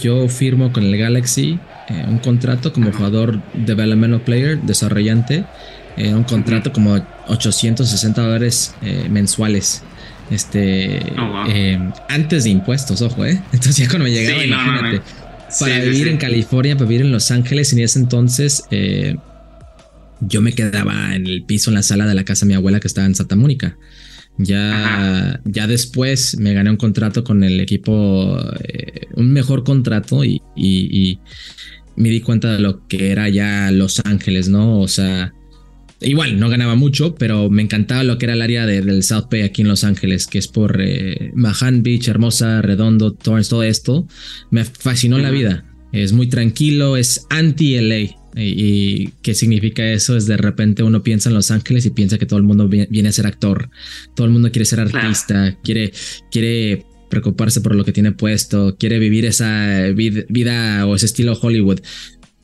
Yo 0.00 0.28
firmo 0.28 0.72
con 0.72 0.84
el 0.84 0.96
Galaxy 0.96 1.58
eh, 1.88 2.04
un 2.08 2.18
contrato 2.18 2.72
como 2.72 2.92
jugador 2.92 3.42
developmental 3.52 4.22
player, 4.22 4.58
desarrollante, 4.62 5.44
eh, 5.96 6.14
un 6.14 6.24
contrato 6.24 6.72
como 6.72 6.94
860 7.28 8.22
dólares 8.22 8.74
mensuales. 9.10 9.82
Este, 10.30 11.00
oh, 11.18 11.44
eh, 11.48 11.78
antes 12.08 12.44
de 12.44 12.50
impuestos, 12.50 13.02
ojo, 13.02 13.26
¿eh? 13.26 13.42
Entonces 13.52 13.76
ya 13.76 13.88
cuando 13.88 14.04
me 14.04 14.10
llegaba, 14.10 14.42
imagínate, 14.42 15.02
para 15.60 15.78
vivir 15.80 16.08
en 16.08 16.16
California, 16.16 16.76
para 16.76 16.88
vivir 16.88 17.04
en 17.04 17.12
Los 17.12 17.30
Ángeles, 17.30 17.72
en 17.72 17.80
ese 17.80 17.98
entonces 17.98 18.64
eh, 18.70 19.16
yo 20.20 20.40
me 20.40 20.52
quedaba 20.52 21.14
en 21.14 21.26
el 21.26 21.44
piso, 21.44 21.70
en 21.70 21.74
la 21.74 21.82
sala 21.82 22.06
de 22.06 22.14
la 22.14 22.24
casa 22.24 22.44
de 22.44 22.50
mi 22.50 22.54
abuela 22.54 22.80
que 22.80 22.88
estaba 22.88 23.06
en 23.06 23.14
Santa 23.14 23.36
Mónica. 23.36 23.76
Ya, 24.36 25.40
ya 25.44 25.66
después 25.66 26.36
me 26.38 26.54
gané 26.54 26.70
un 26.70 26.76
contrato 26.76 27.22
con 27.22 27.44
el 27.44 27.60
equipo, 27.60 28.36
eh, 28.64 29.06
un 29.14 29.32
mejor 29.32 29.62
contrato 29.62 30.24
y, 30.24 30.42
y 30.56 31.20
me 31.96 32.08
di 32.08 32.20
cuenta 32.20 32.52
de 32.52 32.58
lo 32.58 32.86
que 32.88 33.12
era 33.12 33.28
ya 33.28 33.70
Los 33.70 34.00
Ángeles, 34.04 34.48
¿no? 34.48 34.80
O 34.80 34.88
sea, 34.88 35.32
Igual, 36.04 36.38
no 36.38 36.48
ganaba 36.48 36.74
mucho, 36.74 37.14
pero 37.14 37.48
me 37.50 37.62
encantaba 37.62 38.04
lo 38.04 38.18
que 38.18 38.26
era 38.26 38.34
el 38.34 38.42
área 38.42 38.66
del 38.66 39.02
South 39.02 39.28
Bay 39.30 39.42
aquí 39.42 39.62
en 39.62 39.68
Los 39.68 39.84
Ángeles, 39.84 40.26
que 40.26 40.38
es 40.38 40.48
por 40.48 40.80
eh, 40.80 41.30
Mahan 41.34 41.82
Beach, 41.82 42.08
Hermosa, 42.08 42.60
Redondo, 42.62 43.12
Torrance, 43.12 43.50
todo 43.50 43.62
esto. 43.62 44.06
Me 44.50 44.64
fascinó 44.64 45.18
la 45.18 45.30
vida. 45.30 45.64
Es 45.92 46.12
muy 46.12 46.28
tranquilo, 46.28 46.96
es 46.96 47.26
anti-LA. 47.30 48.16
Y, 48.36 49.10
qué 49.22 49.34
significa 49.34 49.84
eso? 49.92 50.16
Es 50.16 50.26
de 50.26 50.36
repente 50.36 50.82
uno 50.82 51.02
piensa 51.02 51.28
en 51.28 51.34
Los 51.34 51.50
Ángeles 51.50 51.86
y 51.86 51.90
piensa 51.90 52.18
que 52.18 52.26
todo 52.26 52.38
el 52.38 52.44
mundo 52.44 52.68
viene 52.68 53.08
a 53.08 53.12
ser 53.12 53.26
actor. 53.26 53.70
Todo 54.14 54.26
el 54.26 54.32
mundo 54.32 54.50
quiere 54.50 54.64
ser 54.64 54.80
artista, 54.80 55.56
quiere, 55.62 55.92
quiere 56.30 56.84
preocuparse 57.10 57.60
por 57.60 57.74
lo 57.74 57.84
que 57.84 57.92
tiene 57.92 58.12
puesto, 58.12 58.76
quiere 58.78 58.98
vivir 58.98 59.24
esa 59.24 59.82
vida 59.94 60.86
o 60.86 60.96
ese 60.96 61.06
estilo 61.06 61.38
Hollywood 61.40 61.80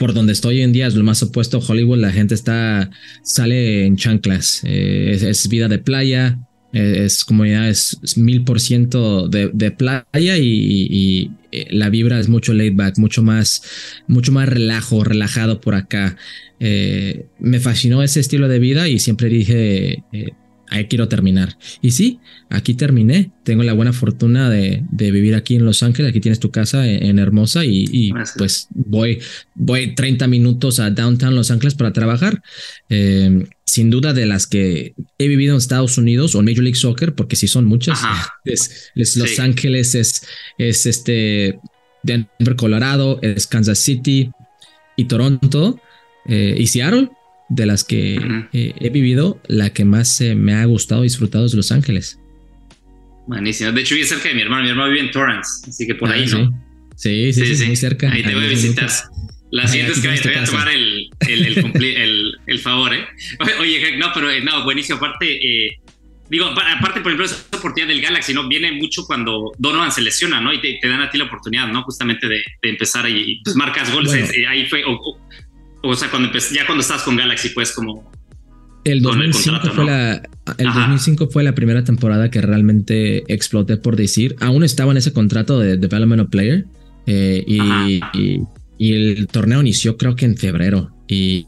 por 0.01 0.15
donde 0.15 0.33
estoy 0.33 0.57
hoy 0.57 0.63
en 0.63 0.73
día 0.73 0.87
es 0.87 0.95
lo 0.95 1.05
más 1.05 1.23
opuesto 1.23 1.59
a 1.59 1.61
Hollywood. 1.61 1.99
La 1.99 2.11
gente 2.11 2.35
está, 2.35 2.91
sale 3.23 3.85
en 3.85 3.99
chanclas. 3.99 4.63
Eh, 4.65 5.19
es, 5.29 5.47
vida 5.51 5.69
de 5.69 5.79
playa. 5.79 6.39
Eh, 6.73 7.05
es 7.05 7.25
comunidad, 7.25 7.69
es 7.69 7.99
mil 8.17 8.45
por 8.45 8.61
ciento 8.61 9.29
de 9.29 9.71
playa 9.71 10.39
y, 10.39 11.31
eh, 11.53 11.67
la 11.71 11.91
vibra 11.91 12.21
es 12.21 12.29
mucho 12.29 12.53
laid 12.53 12.77
back, 12.77 12.99
mucho 12.99 13.23
más, 13.23 13.63
mucho 14.07 14.33
más 14.33 14.49
relajo, 14.49 15.03
relajado 15.05 15.61
por 15.61 15.75
acá. 15.75 16.17
me 16.61 17.61
fascinó 17.61 18.03
ese 18.03 18.21
estilo 18.21 18.49
de 18.49 18.59
vida 18.59 18.89
y 18.89 18.99
siempre 18.99 19.29
dije, 19.29 20.05
ahí 20.71 20.87
quiero 20.87 21.09
terminar. 21.09 21.59
Y 21.83 21.91
sí, 21.91 22.21
aquí 22.49 22.75
terminé. 22.75 23.33
Tengo 23.43 23.63
la 23.65 23.73
buena 23.73 23.93
fortuna 23.93 24.49
de, 24.49 24.85
vivir 24.91 25.35
aquí 25.35 25.57
en 25.57 25.65
Los 25.65 25.83
Ángeles. 25.83 26.11
Aquí 26.11 26.21
tienes 26.21 26.39
tu 26.39 26.51
casa 26.51 26.87
en, 26.87 27.19
Hermosa 27.19 27.65
y, 27.65 28.13
pues 28.39 28.69
voy, 28.71 29.19
voy 29.55 29.95
30 29.95 30.27
minutos 30.29 30.81
a 30.81 30.91
Downtown 30.91 31.35
Los 31.35 31.51
Ángeles 31.51 31.75
para 31.75 31.93
trabajar. 31.93 32.43
Sin 33.71 33.91
duda 33.91 34.13
de 34.13 34.27
las 34.27 34.47
que 34.47 34.95
he 35.19 35.29
vivido 35.29 35.55
en 35.55 35.59
Estados 35.59 35.97
Unidos 35.97 36.35
o 36.35 36.41
en 36.41 36.47
Major 36.47 36.65
League 36.65 36.79
Soccer, 36.79 37.15
porque 37.15 37.37
sí 37.37 37.47
son 37.47 37.65
muchas. 37.65 38.01
Es, 38.45 38.91
Los 38.95 39.39
Ángeles, 39.39 39.95
es, 39.95 40.27
es 40.59 40.87
este 40.87 41.59
Denver, 42.03 42.57
Colorado, 42.57 43.21
es 43.23 43.47
Kansas 43.47 43.79
City 43.79 44.31
y 44.97 45.05
Toronto 45.05 45.81
eh, 46.27 46.57
y 46.59 46.67
Seattle 46.67 47.11
de 47.49 47.67
las 47.67 47.85
que 47.85 48.17
eh, 48.53 48.75
he 48.81 48.91
vivido, 48.91 49.41
la 49.47 49.71
que 49.71 49.85
más 49.85 50.21
me 50.21 50.55
ha 50.55 50.65
gustado 50.65 51.03
y 51.03 51.05
disfrutado 51.05 51.47
es 51.47 51.55
Los 51.55 51.71
Ángeles. 51.71 52.19
Buenísimo. 53.27 53.71
De 53.71 53.81
hecho, 53.81 53.95
vive 53.95 54.07
cerca 54.07 54.29
de 54.29 54.35
mi 54.35 54.43
hermano. 54.43 54.65
Mi 54.65 54.71
hermano 54.71 54.91
vive 54.91 55.03
en 55.03 55.11
Torrance, 55.11 55.69
así 55.69 55.87
que 55.87 55.95
por 55.95 56.11
ah, 56.11 56.15
ahí, 56.15 56.27
¿no? 56.27 56.51
Sí, 56.97 57.33
sí, 57.33 57.55
sí, 57.55 57.67
muy 57.67 57.77
cerca. 57.77 58.11
Ahí 58.11 58.23
te 58.23 58.35
voy 58.35 58.45
a 58.45 58.49
visitar. 58.49 58.91
La 59.51 59.67
siguiente 59.67 59.93
es 59.93 60.01
que 60.01 60.09
te 60.09 60.29
voy 60.29 60.39
a 60.39 60.45
tomar 60.45 60.69
el, 60.69 61.11
el, 61.21 61.75
el, 61.83 62.20
el, 62.47 62.59
favor, 62.59 62.95
¿eh? 62.95 63.07
Oye, 63.61 63.97
no, 63.97 64.09
pero 64.15 64.31
eh, 64.31 64.41
no, 64.43 64.65
buenísimo. 64.65 64.99
Aparte, 64.99 65.37
eh, 65.37 65.81
digo, 66.29 66.47
aparte, 66.47 67.01
por 67.01 67.13
ejemplo, 67.13 67.25
esa 67.25 67.45
oportunidad 67.57 67.89
del 67.89 68.01
Galaxy, 68.01 68.33
¿no? 68.33 68.49
Viene 68.49 68.73
mucho 68.73 69.05
cuando 69.05 69.53
Donovan 69.59 69.93
se 69.93 70.01
lesiona, 70.01 70.41
¿no? 70.41 70.53
Y 70.53 70.61
te, 70.61 70.79
dan 70.89 71.03
a 71.03 71.11
ti 71.11 71.19
la 71.19 71.25
oportunidad, 71.25 71.69
¿no? 71.69 71.83
Justamente 71.83 72.29
de, 72.29 72.43
empezar 72.63 73.09
y 73.09 73.41
pues 73.45 73.57
marcas 73.57 73.93
goles. 73.93 74.13
Eh, 74.15 74.47
ahí 74.47 74.67
fue, 74.67 74.83
o, 75.83 75.95
sea, 75.95 76.11
cuando 76.11 76.31
ya 76.53 76.67
cuando 76.67 76.83
estás 76.83 77.03
con 77.03 77.17
Galaxy, 77.17 77.51
pues 77.51 77.73
como... 77.73 78.11
El 78.83 79.03
2005, 79.03 79.61
fue 79.75 79.85
la, 79.85 80.23
el 80.57 80.73
2005 80.73 81.29
fue 81.29 81.43
la 81.43 81.55
primera 81.55 81.85
temporada 81.85 82.31
que 82.31 82.41
realmente 82.41 83.25
exploté 83.33 83.77
por 83.77 83.97
decir. 83.97 84.37
Aún 84.41 84.65
estaba 84.65 84.93
en 84.93 84.99
ese 84.99 85.13
contrato 85.13 85.59
de 85.59 85.77
Development 85.77 86.23
of 86.23 86.31
Player. 86.31 86.65
Eh, 87.07 87.45
y, 87.47 88.41
el 88.79 89.27
torneo 89.27 89.61
inició 89.61 89.99
creo 89.99 90.17
que 90.17 90.25
en 90.25 90.37
febrero. 90.37 90.91
Y, 91.11 91.47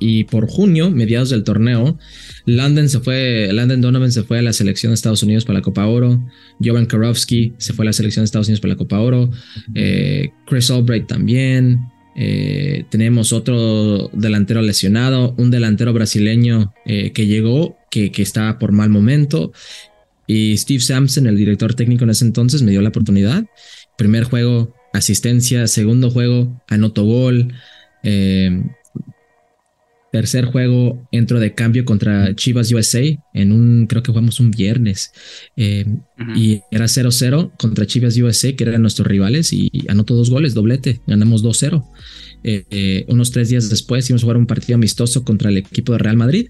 y 0.00 0.24
por 0.24 0.48
junio, 0.48 0.90
mediados 0.90 1.30
del 1.30 1.44
torneo, 1.44 1.98
London 2.46 2.88
se 2.88 3.00
fue, 3.00 3.50
Landon 3.52 3.82
Donovan 3.82 4.10
se 4.10 4.24
fue 4.24 4.38
a 4.38 4.42
la 4.42 4.52
selección 4.52 4.90
de 4.90 4.94
Estados 4.94 5.22
Unidos 5.22 5.44
para 5.44 5.58
la 5.58 5.62
Copa 5.62 5.86
Oro, 5.86 6.20
Jovan 6.64 6.86
Karofsky 6.86 7.52
se 7.58 7.74
fue 7.74 7.84
a 7.84 7.86
la 7.86 7.92
selección 7.92 8.22
de 8.22 8.24
Estados 8.24 8.48
Unidos 8.48 8.60
para 8.60 8.74
la 8.74 8.78
Copa 8.78 8.98
Oro, 8.98 9.30
eh, 9.74 10.30
Chris 10.46 10.70
Albright 10.70 11.06
también, 11.06 11.80
eh, 12.16 12.84
tenemos 12.90 13.32
otro 13.32 14.08
delantero 14.14 14.62
lesionado, 14.62 15.34
un 15.38 15.50
delantero 15.50 15.92
brasileño 15.92 16.72
eh, 16.86 17.12
que 17.12 17.26
llegó, 17.26 17.76
que, 17.90 18.10
que 18.10 18.22
estaba 18.22 18.58
por 18.58 18.72
mal 18.72 18.88
momento, 18.88 19.52
y 20.26 20.56
Steve 20.56 20.80
Sampson, 20.80 21.26
el 21.26 21.36
director 21.36 21.74
técnico 21.74 22.04
en 22.04 22.10
ese 22.10 22.24
entonces, 22.24 22.62
me 22.62 22.70
dio 22.70 22.80
la 22.82 22.90
oportunidad. 22.90 23.46
Primer 23.98 24.24
juego, 24.24 24.76
asistencia, 24.92 25.66
segundo 25.66 26.10
juego, 26.10 26.62
anoto 26.68 27.04
gol. 27.04 27.54
Tercer 30.12 30.46
juego 30.46 31.06
entro 31.12 31.38
de 31.38 31.54
cambio 31.54 31.84
contra 31.84 32.34
Chivas 32.34 32.72
USA 32.72 33.00
en 33.32 33.52
un, 33.52 33.86
creo 33.86 34.02
que 34.02 34.10
jugamos 34.10 34.40
un 34.40 34.50
viernes. 34.50 35.12
Eh, 35.56 35.86
y 36.34 36.62
era 36.72 36.86
0-0 36.86 37.52
contra 37.56 37.86
Chivas 37.86 38.16
USA, 38.16 38.52
que 38.54 38.64
eran 38.64 38.82
nuestros 38.82 39.06
rivales, 39.06 39.52
y 39.52 39.70
anotó 39.86 40.14
dos 40.14 40.28
goles, 40.28 40.52
doblete, 40.52 41.00
ganamos 41.06 41.44
2-0. 41.44 41.84
Eh, 42.42 42.64
eh, 42.70 43.04
unos 43.08 43.30
tres 43.30 43.50
días 43.50 43.70
después 43.70 44.08
íbamos 44.10 44.22
a 44.22 44.24
jugar 44.24 44.36
un 44.38 44.46
partido 44.46 44.74
amistoso 44.76 45.24
contra 45.24 45.50
el 45.50 45.58
equipo 45.58 45.92
de 45.92 45.98
Real 45.98 46.16
Madrid. 46.16 46.48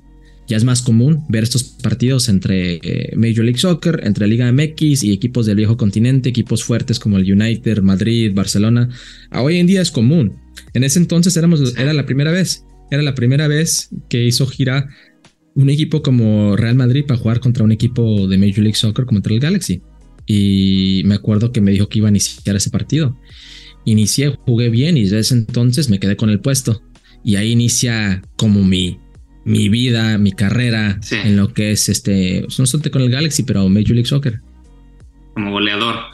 Ya 0.51 0.57
es 0.57 0.65
más 0.65 0.83
común 0.83 1.25
ver 1.29 1.45
estos 1.45 1.63
partidos 1.63 2.29
entre 2.29 2.81
Major 3.15 3.45
League 3.45 3.61
Soccer, 3.61 4.01
entre 4.03 4.27
Liga 4.27 4.51
MX 4.51 5.05
y 5.05 5.13
equipos 5.13 5.47
del 5.47 5.55
viejo 5.55 5.77
continente, 5.77 6.31
equipos 6.31 6.65
fuertes 6.65 6.99
como 6.99 7.19
el 7.19 7.33
United, 7.33 7.83
Madrid, 7.83 8.33
Barcelona. 8.35 8.89
hoy 9.33 9.59
en 9.59 9.69
día 9.69 9.81
es 9.81 9.93
común. 9.93 10.41
En 10.75 10.83
ese 10.83 10.99
entonces 10.99 11.37
era 11.37 11.93
la 11.93 12.05
primera 12.05 12.33
vez. 12.33 12.65
Era 12.91 13.01
la 13.03 13.15
primera 13.15 13.47
vez 13.47 13.91
que 14.09 14.25
hizo 14.25 14.45
gira 14.49 14.89
un 15.55 15.71
equipo 15.71 16.03
como 16.03 16.57
Real 16.57 16.75
Madrid 16.75 17.05
para 17.07 17.21
jugar 17.21 17.39
contra 17.39 17.63
un 17.63 17.71
equipo 17.71 18.27
de 18.27 18.37
Major 18.37 18.59
League 18.59 18.75
Soccer 18.75 19.05
como 19.05 19.21
el 19.25 19.39
Galaxy. 19.39 19.83
Y 20.27 21.03
me 21.05 21.15
acuerdo 21.15 21.53
que 21.53 21.61
me 21.61 21.71
dijo 21.71 21.89
que 21.89 21.99
iba 21.99 22.09
a 22.09 22.11
iniciar 22.11 22.57
ese 22.57 22.71
partido. 22.71 23.17
Inicié, 23.85 24.37
jugué 24.47 24.69
bien 24.69 24.97
y 24.97 25.05
desde 25.05 25.21
ese 25.21 25.35
entonces 25.35 25.89
me 25.91 26.01
quedé 26.01 26.17
con 26.17 26.29
el 26.29 26.41
puesto. 26.41 26.83
Y 27.23 27.37
ahí 27.37 27.53
inicia 27.53 28.23
como 28.37 28.65
mi, 28.65 28.99
mi 29.45 29.69
vida, 29.69 30.19
mi 30.19 30.33
carrera 30.33 30.99
en 31.11 31.37
lo 31.37 31.53
que 31.53 31.73
es 31.73 31.89
este, 31.89 32.47
no 32.59 32.67
solo 32.67 32.83
con 32.91 33.03
el 33.03 33.11
Galaxy, 33.11 33.43
pero 33.43 33.69
Major 33.69 33.91
League 33.91 34.07
Soccer. 34.07 34.41
Como 35.35 35.53
goleador, 35.53 36.07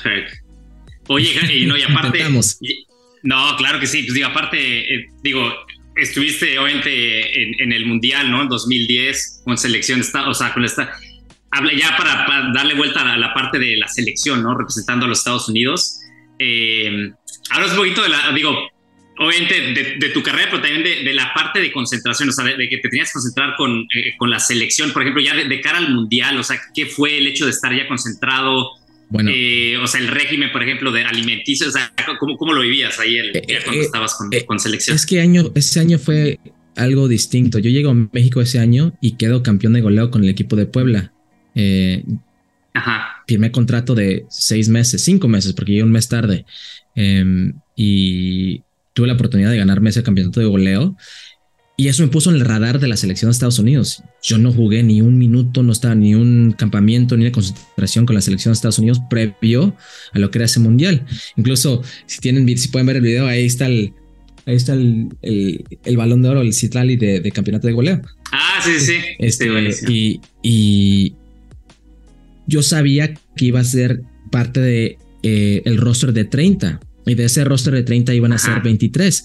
Oye, 1.09 1.31
y 1.55 1.67
no, 1.67 1.77
y 1.77 1.83
aparte. 1.89 2.25
no, 3.23 3.57
claro 3.57 3.81
que 3.81 3.87
sí. 3.87 4.03
Pues 4.03 4.15
digo, 4.15 4.29
aparte, 4.29 4.95
eh, 4.95 5.07
digo, 5.23 5.53
estuviste 5.97 6.59
obviamente 6.59 7.63
en, 7.63 7.73
el 7.73 7.87
Mundial, 7.87 8.31
¿no? 8.31 8.43
En 8.43 8.49
2010 8.49 9.43
con 9.45 9.57
selección, 9.57 10.01
o 10.01 10.35
sea, 10.35 10.53
con 10.53 10.65
esta, 10.65 10.93
ya 11.77 11.97
para, 11.97 12.53
darle 12.53 12.75
vuelta 12.75 13.13
a 13.13 13.17
la 13.17 13.33
parte 13.33 13.59
de 13.59 13.77
la 13.77 13.89
selección, 13.89 14.43
¿no? 14.43 14.57
Representando 14.57 15.07
a 15.07 15.09
los 15.09 15.19
Estados 15.19 15.49
Unidos. 15.49 16.01
Eh, 16.39 17.11
ahora 17.51 17.67
es 17.67 17.73
un 17.73 17.79
poquito 17.79 18.03
de 18.03 18.11
la, 18.11 18.33
digo, 18.33 18.69
obviamente 19.19 19.99
de, 19.99 20.09
tu 20.11 20.23
carrera, 20.23 20.49
pero 20.51 20.63
también 20.63 20.83
de, 20.83 21.13
la 21.15 21.33
parte 21.35 21.61
de 21.61 21.73
concentración, 21.73 22.29
o 22.29 22.33
sea, 22.33 22.45
de, 22.45 22.69
que 22.69 22.79
te 22.79 22.89
tenías 22.89 23.09
que 23.09 23.15
concentrar 23.15 23.55
con, 23.57 23.87
eh, 23.95 24.15
con 24.17 24.31
la 24.31 24.39
selección, 24.39 24.93
por 24.93 25.03
ejemplo, 25.03 25.23
ya 25.23 25.35
de, 25.35 25.61
cara 25.61 25.79
al 25.79 25.95
Mundial, 25.95 26.39
o 26.39 26.43
sea, 26.43 26.61
¿qué 26.75 26.87
fue 26.87 27.19
el 27.19 27.27
hecho 27.27 27.45
de 27.45 27.51
estar 27.51 27.75
ya 27.75 27.87
concentrado? 27.89 28.71
Bueno, 29.09 29.31
eh, 29.33 29.77
o 29.79 29.87
sea, 29.87 30.01
el 30.01 30.09
régimen, 30.09 30.51
por 30.51 30.63
ejemplo, 30.63 30.91
de 30.91 31.05
alimenticio, 31.05 31.69
o 31.69 31.71
sea, 31.71 31.93
¿cómo, 32.19 32.37
cómo 32.37 32.53
lo 32.53 32.63
vivías 32.63 32.99
ahí 32.99 33.17
el, 33.17 33.37
eh, 33.37 33.61
cuando 33.65 33.83
estabas 33.83 34.15
con, 34.15 34.31
con, 34.47 34.59
selección? 34.59 34.97
Es 34.97 35.07
que 35.07 35.21
año, 35.21 35.53
ese 35.55 35.81
año 35.81 35.99
fue 35.99 36.41
algo 36.75 37.07
distinto. 37.07 37.59
Yo 37.59 37.71
llego 37.71 37.91
a 37.91 37.95
México 37.95 38.41
ese 38.41 38.59
año 38.59 38.93
y 39.01 39.13
quedo 39.13 39.43
campeón 39.43 39.75
de 39.75 39.81
goleo 39.81 40.11
con 40.11 40.25
el 40.25 40.31
equipo 40.31 40.57
de 40.57 40.67
Puebla. 40.67 41.13
Ajá. 42.75 43.23
Firmé 43.27 43.51
contrato 43.51 43.95
de 43.95 44.27
seis 44.29 44.69
meses, 44.69 45.03
cinco 45.03 45.29
meses, 45.29 45.53
porque 45.53 45.73
llegué 45.73 45.85
un 45.85 45.93
mes 45.93 46.09
tarde. 46.09 46.45
Em, 46.95 47.55
y 47.77 48.63
tuve 48.97 49.09
la 49.09 49.13
oportunidad 49.13 49.51
de 49.51 49.59
ganarme 49.59 49.91
ese 49.91 50.03
campeonato 50.03 50.41
de 50.41 50.47
goleo. 50.47 50.97
Y 51.77 51.89
eso 51.89 52.03
me 52.03 52.09
puso 52.09 52.31
en 52.31 52.37
el 52.37 52.47
radar 52.47 52.81
de 52.81 52.89
la 52.89 52.97
selección 52.97 53.29
de 53.29 53.33
Estados 53.33 53.59
Unidos. 53.59 54.03
Yo 54.23 54.39
no 54.39 54.51
jugué 54.51 54.83
ni 54.83 55.03
un 55.03 55.19
minuto, 55.19 55.63
no 55.63 55.71
estaba 55.71 55.95
ni 55.95 56.15
un 56.15 56.55
campamento, 56.57 57.15
ni 57.15 57.25
una 57.25 57.33
concentración 57.33 58.07
con 58.07 58.15
la 58.15 58.23
selección 58.23 58.53
de 58.53 58.55
Estados 58.55 58.79
Unidos 58.79 59.03
previo 59.11 59.77
a 60.15 60.19
lo 60.19 60.31
que 60.31 60.39
era 60.39 60.47
ese 60.47 60.61
mundial. 60.61 61.05
Incluso 61.37 61.83
si 62.07 62.21
tienen, 62.21 62.49
si 62.57 62.69
pueden 62.69 62.87
ver 62.87 62.97
el 62.97 63.03
video, 63.03 63.27
ahí 63.27 63.45
está 63.45 63.67
el, 63.67 63.93
ahí 64.47 64.57
está 64.57 64.73
el, 64.73 65.09
el, 65.21 65.97
balón 65.99 66.23
de 66.23 66.31
oro, 66.31 66.41
el 66.41 66.55
Citlali 66.55 66.97
de, 66.97 67.21
de, 67.21 67.33
campeonato 67.33 67.67
de 67.67 67.75
goleo. 67.75 68.01
Ah, 68.33 68.63
sí, 68.65 68.81
sí. 68.81 68.97
Este, 69.19 69.47
y, 69.91 70.23
y 70.43 71.15
yo 72.47 72.63
sabía 72.63 73.13
que 73.37 73.45
iba 73.45 73.61
a 73.61 73.65
ser 73.65 74.01
parte 74.31 74.61
de 74.61 74.99
eh, 75.23 75.61
el 75.67 75.77
roster 75.77 76.15
de 76.15 76.25
30 76.25 76.81
y 77.07 77.15
de 77.15 77.25
ese 77.25 77.45
roster 77.45 77.73
de 77.73 77.85
30 77.85 78.15
iban 78.15 78.33
a 78.33 78.39
ser 78.39 78.61
23. 78.63 79.25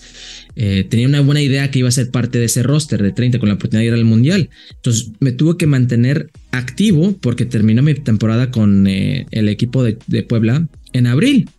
Eh, 0.56 0.86
tenía 0.88 1.08
una 1.08 1.22
buena 1.22 1.42
idea 1.42 1.72
que 1.72 1.80
iba 1.80 1.90
a 1.90 1.92
ser 1.92 2.12
parte 2.12 2.38
de 2.38 2.46
ese 2.46 2.62
roster 2.62 3.02
de 3.02 3.12
30 3.12 3.40
con 3.40 3.50
la 3.50 3.56
oportunidad 3.56 3.82
de 3.82 3.88
ir 3.88 3.94
al 3.94 4.06
Mundial. 4.06 4.50
Entonces 4.76 5.12
me 5.20 5.32
tuve 5.32 5.58
que 5.58 5.66
mantener 5.66 6.30
activo 6.52 7.18
porque 7.20 7.46
terminó 7.46 7.82
mi 7.82 7.96
temporada 7.96 8.52
con 8.52 8.86
eh, 8.88 9.26
el 9.32 9.50
equipo 9.50 9.84
de, 9.84 9.96
Puebla 10.24 10.68
en 10.94 11.08
abril. 11.08 11.50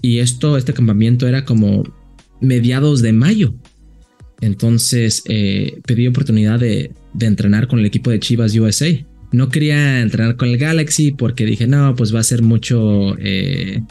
Y 0.00 0.18
esto, 0.18 0.56
este 0.56 0.72
campamento 0.72 1.28
era 1.28 1.44
como 1.44 1.84
mediados 2.40 3.02
de 3.02 3.12
mayo. 3.12 3.54
Entonces 4.40 5.22
eh, 5.26 5.78
pedí 5.86 6.06
oportunidad 6.06 6.58
de, 6.58 6.92
de, 7.12 7.26
entrenar 7.26 7.68
con 7.68 7.78
el 7.80 7.84
equipo 7.84 8.10
de 8.10 8.18
Chivas 8.18 8.56
USA. 8.56 8.88
No 9.32 9.50
quería 9.50 10.00
entrenar 10.00 10.36
con 10.36 10.48
el 10.48 10.56
Galaxy 10.56 11.12
porque 11.12 11.44
dije, 11.44 11.66
no, 11.66 11.94
pues 11.94 12.14
va 12.14 12.20
a 12.20 12.24
ser 12.24 12.40
mucho 12.42 13.16
eh, 13.18 13.82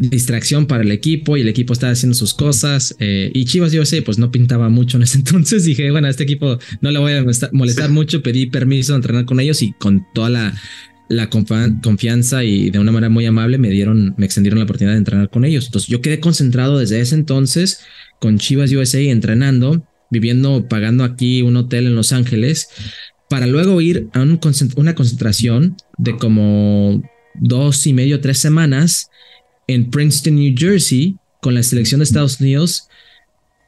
distracción 0.00 0.66
para 0.66 0.82
el 0.82 0.92
equipo 0.92 1.36
y 1.36 1.40
el 1.40 1.48
equipo 1.48 1.72
estaba 1.72 1.92
haciendo 1.92 2.14
sus 2.14 2.34
cosas. 2.34 2.94
Eh, 3.00 3.30
y 3.34 3.44
Chivas 3.46 3.72
yo 3.72 3.84
sé, 3.84 4.02
pues 4.02 4.18
no 4.18 4.30
pintaba 4.30 4.68
mucho 4.68 4.96
en 4.96 5.04
ese 5.04 5.18
entonces. 5.18 5.64
Dije, 5.64 5.90
bueno, 5.90 6.06
a 6.06 6.10
este 6.10 6.24
equipo 6.24 6.58
no 6.80 6.90
le 6.90 6.98
voy 6.98 7.12
a 7.12 7.24
molestar 7.52 7.90
mucho. 7.90 8.22
Pedí 8.22 8.46
permiso 8.46 8.92
de 8.92 8.96
entrenar 8.96 9.24
con 9.24 9.40
ellos 9.40 9.62
y 9.62 9.72
con 9.72 10.06
toda 10.14 10.30
la, 10.30 10.54
la 11.08 11.30
confianza 11.30 12.44
y 12.44 12.70
de 12.70 12.78
una 12.78 12.92
manera 12.92 13.10
muy 13.10 13.26
amable 13.26 13.58
me 13.58 13.70
dieron, 13.70 14.14
me 14.16 14.26
extendieron 14.26 14.58
la 14.58 14.64
oportunidad 14.64 14.94
de 14.94 14.98
entrenar 14.98 15.30
con 15.30 15.44
ellos. 15.44 15.66
Entonces 15.66 15.88
yo 15.88 16.00
quedé 16.00 16.20
concentrado 16.20 16.78
desde 16.78 17.00
ese 17.00 17.14
entonces 17.14 17.80
con 18.20 18.38
Chivas 18.38 18.72
USA 18.72 19.00
entrenando, 19.00 19.86
viviendo, 20.10 20.68
pagando 20.68 21.04
aquí 21.04 21.42
un 21.42 21.56
hotel 21.56 21.86
en 21.86 21.96
Los 21.96 22.12
Ángeles, 22.12 22.68
para 23.28 23.46
luego 23.46 23.80
ir 23.80 24.08
a 24.12 24.20
una 24.20 24.94
concentración 24.94 25.76
de 25.98 26.16
como 26.16 27.02
dos 27.34 27.86
y 27.86 27.92
medio, 27.92 28.20
tres 28.20 28.38
semanas 28.38 29.10
en 29.66 29.90
Princeton, 29.90 30.36
New 30.36 30.54
Jersey, 30.56 31.16
con 31.40 31.54
la 31.54 31.62
selección 31.62 32.00
de 32.00 32.04
Estados 32.04 32.40
Unidos, 32.40 32.88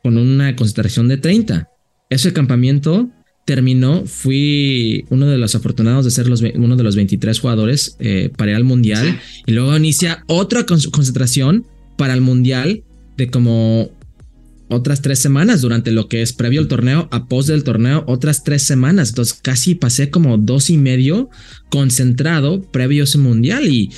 con 0.02 0.16
una 0.16 0.54
concentración 0.56 1.08
de 1.08 1.16
30. 1.16 1.68
Ese 2.10 2.32
campamento 2.32 3.10
terminó, 3.44 4.04
fui 4.04 5.06
uno 5.08 5.26
de 5.26 5.38
los 5.38 5.54
afortunados 5.54 6.04
de 6.04 6.10
ser 6.10 6.28
los, 6.28 6.42
uno 6.42 6.76
de 6.76 6.82
los 6.82 6.96
23 6.96 7.40
jugadores 7.40 7.96
eh, 7.98 8.30
para 8.36 8.50
ir 8.50 8.56
al 8.56 8.64
Mundial. 8.64 9.20
Y 9.46 9.52
luego 9.52 9.76
inicia 9.76 10.22
otra 10.26 10.66
concentración 10.66 11.66
para 11.96 12.14
el 12.14 12.20
Mundial 12.20 12.84
de 13.16 13.30
como 13.30 13.90
otras 14.68 15.00
tres 15.00 15.18
semanas 15.18 15.62
durante 15.62 15.92
lo 15.92 16.08
que 16.08 16.20
es 16.20 16.34
previo 16.34 16.60
al 16.60 16.68
torneo, 16.68 17.08
a 17.10 17.26
pos 17.26 17.46
del 17.46 17.64
torneo, 17.64 18.04
otras 18.06 18.44
tres 18.44 18.62
semanas. 18.62 19.10
Entonces 19.10 19.38
casi 19.40 19.74
pasé 19.74 20.10
como 20.10 20.36
dos 20.36 20.68
y 20.68 20.76
medio 20.76 21.30
concentrado 21.70 22.62
previo 22.70 23.02
a 23.02 23.04
ese 23.04 23.18
Mundial 23.18 23.66
y 23.66 23.90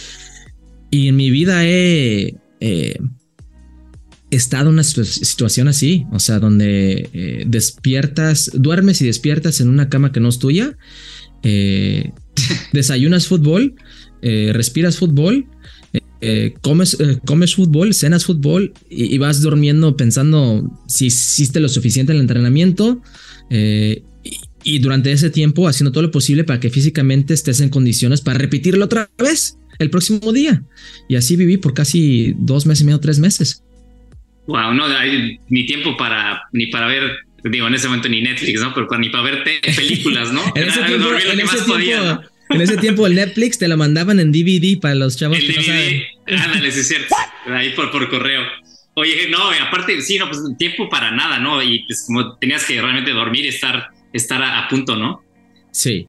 y 0.90 1.08
en 1.08 1.16
mi 1.16 1.30
vida 1.30 1.64
he 1.66 2.36
estado 4.30 4.68
en 4.68 4.74
una 4.74 4.84
situación 4.84 5.68
así, 5.68 6.06
o 6.12 6.20
sea, 6.20 6.38
donde 6.38 7.10
eh, 7.12 7.44
despiertas, 7.46 8.50
duermes 8.54 9.02
y 9.02 9.06
despiertas 9.06 9.60
en 9.60 9.68
una 9.68 9.88
cama 9.88 10.12
que 10.12 10.20
no 10.20 10.28
es 10.28 10.38
tuya, 10.38 10.76
eh, 11.42 12.12
desayunas 12.72 13.26
fútbol, 13.26 13.74
eh, 14.22 14.50
respiras 14.52 14.98
fútbol, 14.98 15.46
comes, 16.60 16.98
comes 17.24 17.54
fútbol, 17.54 17.94
cenas 17.94 18.26
fútbol 18.26 18.74
y, 18.90 19.16
vas 19.16 19.40
durmiendo 19.40 19.96
pensando 19.96 20.70
si 20.86 21.06
hiciste 21.06 21.60
lo 21.60 21.68
suficiente 21.70 22.12
en 22.12 22.16
el 22.16 22.22
entrenamiento. 22.22 23.00
y 24.62 24.78
durante 24.80 25.12
ese 25.12 25.30
tiempo 25.30 25.66
haciendo 25.66 25.92
todo 25.92 26.02
lo 26.02 26.10
posible 26.10 26.44
para 26.44 26.60
que 26.60 26.68
físicamente 26.68 27.32
estés 27.32 27.60
en 27.62 27.70
condiciones 27.70 28.20
para 28.20 28.38
repetirlo 28.38 28.84
otra 28.84 29.10
vez 29.16 29.56
el 29.80 29.90
próximo 29.90 30.32
día. 30.32 30.62
Y 31.08 31.16
así 31.16 31.34
viví 31.34 31.56
por 31.56 31.74
casi 31.74 32.34
dos 32.36 32.66
meses 32.66 32.82
y 32.82 32.84
medio, 32.84 33.00
tres 33.00 33.18
meses. 33.18 33.64
Wow, 34.46 34.74
no 34.74 34.84
hay 34.84 35.38
ni 35.48 35.66
tiempo 35.66 35.96
para 35.96 36.42
ni 36.52 36.66
para 36.66 36.86
ver, 36.86 37.18
digo, 37.44 37.66
en 37.66 37.74
ese 37.74 37.88
momento 37.88 38.08
ni 38.08 38.20
Netflix, 38.20 38.60
¿no? 38.60 38.72
Pero 38.74 38.86
ni 38.98 39.08
para 39.08 39.24
ver 39.24 39.44
películas, 39.76 40.32
¿no? 40.32 40.42
en, 40.54 40.68
ese 40.68 40.82
tiempo, 40.84 41.08
en, 41.08 41.40
ese 41.40 41.64
tiempo, 41.64 42.20
en 42.50 42.60
ese 42.60 42.76
tiempo, 42.76 43.06
el 43.06 43.14
Netflix 43.14 43.58
te 43.58 43.68
lo 43.68 43.76
mandaban 43.76 44.20
en 44.20 44.32
DVD 44.32 44.78
para 44.80 44.94
los 44.94 45.16
chavos 45.16 45.38
el 45.38 45.46
que 45.46 45.52
DVD, 45.52 45.56
no 45.56 45.64
saben. 45.64 46.02
Ándale, 46.50 46.68
es 46.68 46.88
cierto. 46.88 47.14
Ahí 47.46 47.70
por, 47.70 47.90
por 47.90 48.08
correo. 48.08 48.42
Oye, 48.94 49.28
no, 49.30 49.38
aparte, 49.66 50.00
sí, 50.02 50.18
no, 50.18 50.28
pues 50.28 50.40
tiempo 50.58 50.88
para 50.88 51.10
nada, 51.10 51.38
¿no? 51.38 51.62
Y 51.62 51.84
pues 51.84 52.04
como 52.06 52.36
tenías 52.36 52.64
que 52.64 52.80
realmente 52.80 53.12
dormir 53.12 53.44
y 53.44 53.48
estar, 53.48 53.88
estar 54.12 54.42
a, 54.42 54.68
punto, 54.68 54.96
¿no? 54.96 55.22
Sí. 55.70 56.06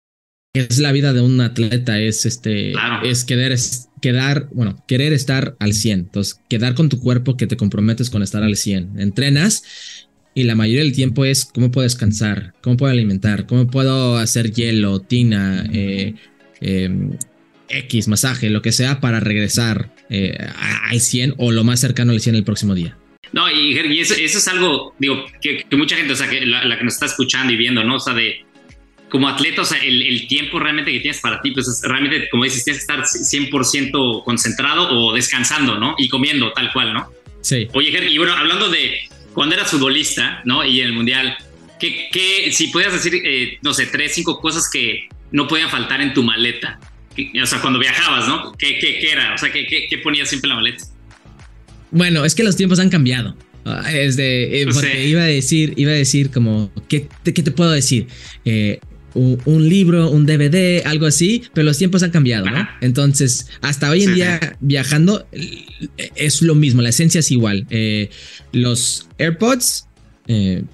Es 0.53 0.79
la 0.79 0.91
vida 0.91 1.13
de 1.13 1.22
un 1.22 1.39
atleta, 1.39 1.98
es 1.98 2.25
este, 2.25 2.74
es 3.03 3.24
querer, 3.24 3.58
quedar, 4.01 4.50
bueno, 4.51 4.84
querer 4.86 5.13
estar 5.13 5.55
al 5.60 5.74
100. 5.74 6.00
Entonces, 6.00 6.41
quedar 6.50 6.75
con 6.75 6.89
tu 6.89 7.00
cuerpo 7.00 7.38
que 7.38 7.48
te 7.48 7.55
comprometes 7.55 8.10
con 8.10 8.22
estar 8.22 8.43
al 8.43 8.58
100. 8.58 9.00
Entrenas 9.00 10.08
y 10.34 10.43
la 10.43 10.55
mayoría 10.55 10.84
del 10.84 10.93
tiempo 10.93 11.24
es 11.24 11.46
cómo 11.46 11.72
puedo 11.72 11.84
descansar, 11.84 12.53
cómo 12.62 12.75
puedo 12.75 12.91
alimentar, 12.91 13.48
cómo 13.48 13.67
puedo 13.67 14.17
hacer 14.17 14.51
hielo, 14.51 15.00
tina, 15.00 15.65
eh, 15.72 16.15
em, 16.60 17.17
X, 17.70 18.10
masaje, 18.10 18.50
lo 18.50 18.62
que 18.62 18.74
sea 18.74 19.00
para 19.00 19.22
regresar 19.22 19.96
eh, 20.10 20.38
al 20.89 21.00
100 21.00 21.36
o 21.38 21.53
lo 21.53 21.63
más 21.63 21.79
cercano 21.79 22.12
al 22.12 22.20
100 22.20 22.36
el 22.36 22.43
próximo 22.43 22.75
día. 22.75 22.98
No, 23.31 23.50
y, 23.50 23.79
eso, 24.01 24.15
es 24.15 24.48
algo, 24.50 24.93
digo, 25.00 25.25
que, 25.41 25.65
mucha 25.77 25.96
gente, 25.96 26.12
o 26.12 26.15
sea, 26.17 26.29
que 26.29 26.46
la, 26.46 26.77
que 26.77 26.84
nos 26.84 26.96
está 26.96 27.05
escuchando 27.05 27.53
y 27.53 27.55
viendo, 27.55 27.86
¿no? 27.86 27.96
O 27.96 28.00
sea, 28.01 28.13
de 28.13 28.46
como 29.12 29.27
atleta, 29.27 29.62
o 29.62 29.65
sea, 29.65 29.77
el, 29.84 30.25
tiempo 30.27 30.58
realmente 30.58 30.91
que 30.91 31.01
tienes 31.01 31.20
para 31.20 31.41
ti, 31.41 31.51
pues 31.51 31.68
es 31.68 31.82
realmente, 31.84 32.30
como 32.30 32.46
dices, 32.46 32.63
tienes 32.63 32.86
que 32.86 32.94
estar 32.94 33.03
100% 33.03 34.24
concentrado 34.24 34.89
o 34.89 35.13
descansando, 35.13 35.77
¿no? 35.77 35.96
Y 35.98 36.08
comiendo 36.08 36.53
tal 36.53 36.72
cual, 36.72 36.94
¿no? 36.94 37.12
Sí. 37.41 37.68
Oye, 37.74 37.89
y 38.10 38.18
bueno, 38.18 38.34
hablando 38.34 38.70
de 38.70 39.01
cuando 39.34 39.56
eras 39.56 39.70
futbolista, 39.70 40.41
¿no? 40.46 40.63
Y 40.63 40.80
en 40.80 40.88
el 40.88 40.94
Mundial, 40.94 41.38
¿qué, 41.77 42.08
qué 42.12 42.51
si 42.53 42.68
pudieras 42.68 42.94
decir, 42.94 43.22
eh, 43.25 43.58
no 43.62 43.74
sé, 43.74 43.88
tres, 43.88 44.13
cinco 44.15 44.39
cosas 44.39 44.70
que 44.72 45.10
no 45.32 45.46
podían 45.48 45.70
faltar 45.70 46.01
en 46.01 46.13
tu 46.13 46.24
maleta? 46.24 46.80
o 47.44 47.46
sea, 47.46 47.60
cuando 47.60 47.77
viajabas, 47.77 48.30
¿no? 48.30 48.53
¿Qué, 48.53 48.80
qué, 48.80 49.12
era? 49.12 49.36
O 49.36 49.38
sea, 49.38 49.51
¿qué, 49.51 49.68
¿qué, 49.68 49.98
ponías 49.98 50.30
siempre 50.30 50.48
en 50.48 50.56
la 50.56 50.56
maleta? 50.56 50.86
Bueno, 51.91 52.24
es 52.24 52.34
que 52.34 52.44
los 52.44 52.56
tiempos 52.56 52.80
han 52.80 52.89
cambiado. 52.89 53.36
Ah, 53.65 53.91
es 53.94 54.15
de, 54.15 54.62
eh, 54.62 54.68
porque 54.74 55.06
iba 55.06 55.22
a 55.22 55.25
decir, 55.25 55.74
iba 55.75 55.91
a 55.91 55.96
decir 55.96 56.32
como, 56.32 56.72
¿qué, 56.88 57.10
qué 57.25 57.44
te 57.44 57.51
puedo 57.51 57.72
decir? 57.72 58.08
Eh, 58.46 58.80
un, 59.13 59.70
libro, 59.70 60.10
un 60.10 60.25
DVD, 60.25 60.86
algo 60.86 61.06
así, 61.06 61.44
pero 61.53 61.65
los 61.65 61.77
tiempos 61.77 62.03
han 62.03 62.12
cambiado, 62.12 62.50
¿no? 62.50 62.68
Entonces, 62.82 63.48
hasta 63.62 63.89
hoy 63.89 64.03
en 64.03 64.15
día 64.15 64.58
viajando 64.60 65.25
es 66.15 66.41
lo 66.41 66.56
mismo, 66.56 66.82
la 66.82 66.89
esencia 66.89 67.20
es 67.20 67.32
igual. 67.32 67.65
Eh, 67.70 68.10
los 68.51 69.08
AirPods, 69.18 69.88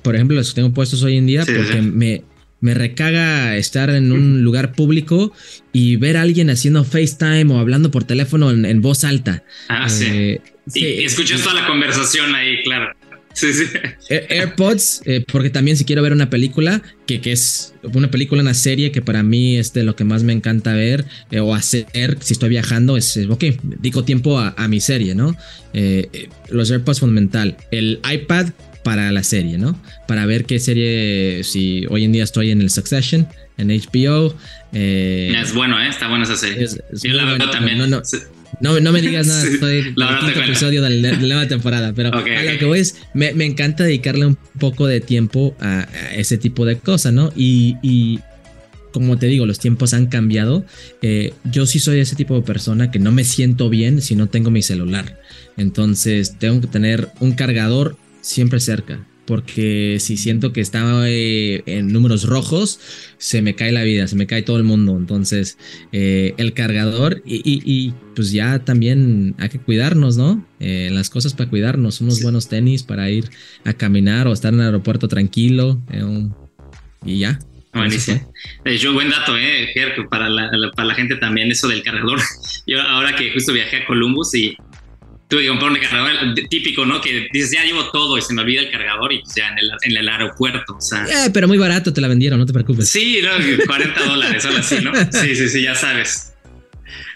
por 0.01 0.15
ejemplo, 0.15 0.36
los 0.38 0.50
que 0.50 0.56
tengo 0.56 0.74
puestos 0.74 1.03
hoy 1.03 1.17
en 1.17 1.25
día, 1.25 1.46
porque 1.46 1.82
me, 1.82 2.24
me 2.60 2.74
recaga 2.74 3.56
estar 3.56 3.89
en 3.89 4.12
un 4.12 4.44
lugar 4.44 4.74
público 4.74 5.32
y 5.74 5.96
ver 5.96 6.17
a 6.17 6.22
alguien 6.22 6.50
haciendo 6.50 6.84
FaceTime 6.84 7.53
o 7.53 7.60
hablando 7.60 7.91
por 7.91 8.03
teléfono 8.03 8.50
en, 8.51 8.82
voz 8.82 9.03
alta. 9.03 9.44
Ah, 9.70 9.89
sí. 9.89 10.06
Eh, 10.06 10.41
y 10.74 11.03
escuchas 11.03 11.41
toda 11.41 11.62
la 11.62 11.67
conversación 11.67 12.34
ahí, 12.36 12.63
claro. 12.63 12.97
Sí, 13.38 13.53
sí. 13.53 13.65
AirPods, 14.10 15.03
eh, 15.06 15.24
porque 15.32 15.51
también 15.51 15.77
si 15.77 15.86
quiero 15.86 16.01
ver 16.01 16.12
una 16.12 16.27
película, 16.27 16.82
que, 17.06 17.22
que, 17.22 17.34
es 17.34 17.75
una 17.94 18.10
película, 18.10 18.41
una 18.41 18.56
serie 18.56 18.91
que 18.91 19.03
para 19.03 19.22
mí 19.22 19.58
es 19.58 19.74
de 19.74 19.84
lo 19.84 19.96
que 19.96 20.03
más 20.06 20.24
me 20.24 20.34
encanta 20.34 20.74
ver 20.74 21.06
eh, 21.29 21.39
o 21.39 21.53
hacer 21.53 21.86
si 22.20 22.34
estoy 22.34 22.50
viajando, 22.50 22.98
es, 22.98 23.15
ok, 23.29 23.44
digo 23.79 24.03
tiempo 24.03 24.39
a, 24.39 24.67
mi 24.67 24.79
serie, 24.79 25.13
¿no? 25.13 25.36
los 26.50 26.72
AirPods 26.72 27.00
fundamental. 27.00 27.58
El 27.69 28.00
iPad 28.12 28.47
para 28.84 29.12
la 29.12 29.21
serie, 29.21 29.60
¿no? 29.60 29.80
Para 30.08 30.26
ver 30.26 30.45
qué 30.45 30.60
serie, 30.60 31.43
si 31.43 31.86
hoy 31.89 32.06
en 32.06 32.13
día 32.13 32.23
estoy 32.23 32.50
en 32.50 32.62
el 32.62 32.71
Succession, 32.71 33.28
en 33.58 33.67
HBO. 33.67 34.36
Eh, 34.73 35.34
es 35.39 35.54
bueno, 35.54 35.80
¿eh? 35.80 35.89
Está 35.89 36.08
buena 36.08 36.23
esa 36.23 36.38
serie. 36.38 36.67
Yo 37.04 37.13
la 37.13 37.26
veo 37.26 37.50
también. 37.50 37.78
No, 37.78 37.88
no, 37.88 38.02
no, 38.60 38.91
me 38.91 39.02
digas 39.02 39.28
nada, 39.28 39.43
estoy 39.48 39.80
en 39.80 39.86
el 39.88 40.20
quinto 40.20 40.39
episodio 40.41 40.82
de 40.82 40.89
la, 40.89 41.17
nueva 41.17 41.48
temporada, 41.48 41.93
pero 41.93 42.10
a 42.13 42.20
lo 42.20 42.60
que 42.60 42.65
voy 42.65 42.80
es, 42.80 42.96
me, 43.13 43.34
me, 43.34 43.46
encanta 43.46 43.84
dedicarle 43.84 44.26
un 44.26 44.38
poco 44.60 44.88
de 44.88 45.02
tiempo 45.02 45.56
a, 45.60 45.88
ese 46.15 46.38
tipo 46.38 46.65
de 46.65 46.78
cosas, 46.78 47.13
¿no? 47.13 47.32
Y, 47.36 47.76
y, 47.82 48.20
como 48.91 49.17
te 49.17 49.28
digo, 49.28 49.46
los 49.46 49.60
tiempos 49.60 49.93
han 49.93 50.08
cambiado. 50.08 50.65
Eh, 51.04 51.34
yo 51.43 51.67
sí 51.67 51.78
soy 51.78 52.00
ese 52.00 52.15
tipo 52.15 52.36
de 52.36 52.41
persona 52.41 52.89
que 52.89 52.98
no 52.98 53.12
me 53.12 53.24
siento 53.24 53.70
bien 53.70 54.02
si 54.02 54.15
no 54.15 54.28
tengo 54.28 54.50
mi 54.50 54.63
celular. 54.63 55.20
Entonces 55.56 56.39
tengo 56.39 56.62
que 56.62 56.67
tener 56.67 57.10
un 57.20 57.34
cargador 57.34 57.96
siempre 58.22 58.60
cerca. 58.60 59.06
Porque 59.28 59.98
si 60.00 60.16
siento 60.16 60.54
que 60.54 60.62
está 60.62 61.08
eh, 61.10 61.62
en 61.66 61.92
números 61.92 62.24
rojos, 62.24 62.80
se 63.18 63.42
me 63.42 63.56
cae 63.56 63.74
la 63.74 63.84
vida, 63.84 64.08
se 64.08 64.16
me 64.16 64.26
cae 64.26 64.42
todo 64.42 64.56
el 64.56 64.63
mundo. 64.63 64.96
Entonces, 64.98 65.58
eh, 65.92 66.34
el 66.38 66.54
cargador 66.54 67.22
y, 67.26 67.94
pues 68.16 68.32
ya 68.32 68.60
también 68.60 69.36
hay 69.38 69.50
que 69.50 69.60
cuidarnos, 69.60 70.16
¿no? 70.16 70.48
Eh, 70.62 70.90
las 70.94 71.10
cosas 71.10 71.34
para 71.34 71.50
cuidarnos, 71.50 72.00
unos 72.00 72.24
buenos 72.24 72.48
tenis 72.48 72.84
para 72.84 73.12
ir 73.12 73.30
a 73.66 73.74
caminar 73.74 74.28
o 74.28 74.34
estar 74.34 74.54
en 74.54 74.62
el 74.62 74.68
aeropuerto 74.68 75.10
tranquilo 75.10 75.82
y 77.06 77.20
ya. 77.20 77.38
Buenísimo. 77.74 78.34
Yo, 78.80 78.94
buen 78.94 79.10
dato, 79.10 79.38
¿eh? 79.38 79.74
Para 80.10 80.30
la, 80.30 80.50
para 80.76 80.88
la 80.88 80.96
gente 80.96 81.16
también, 81.18 81.52
eso 81.52 81.68
del 81.68 81.84
cargador. 81.84 82.20
Yo 82.66 82.82
ahora 82.82 83.16
que 83.16 83.32
justo 83.32 83.54
viajé 83.54 83.78
a 83.78 83.86
Columbus 83.86 84.34
y 84.36 84.58
tuve 85.28 85.42
que 85.42 85.48
comprar 85.50 85.72
un 85.72 85.78
cargador 85.78 86.36
típico, 86.50 86.86
¿no? 86.86 87.02
Que 87.02 87.28
dices, 87.32 87.52
ya 87.52 87.63
llevo 87.63 87.90
todo 87.92 88.18
y 88.18 88.22
se 88.22 88.34
me 88.34 88.42
olvida 88.42 88.62
el 88.62 88.72
cargador 88.72 89.12
y 89.12 89.20
pues 89.20 89.36
ya 89.36 89.50
en 89.50 89.60
el, 89.60 89.72
en 89.84 89.98
el 89.98 90.10
aeropuerto, 90.10 90.76
o 90.78 90.82
sea. 90.82 91.06
Eh, 91.06 91.30
pero 91.34 91.48
muy 91.48 91.58
barato 91.58 91.92
te 91.92 92.02
la 92.02 92.08
vendieron, 92.08 92.40
no 92.40 92.46
te 92.46 92.54
preocupes. 92.54 92.90
Sí, 92.90 93.20
no, 93.22 93.32
40 93.66 94.06
dólares, 94.06 94.46
algo 94.46 94.60
así, 94.60 94.78
¿no? 94.82 94.92
Sí, 95.12 95.36
sí, 95.36 95.50
sí, 95.50 95.62
ya 95.63 95.76
sabes. 95.76 96.34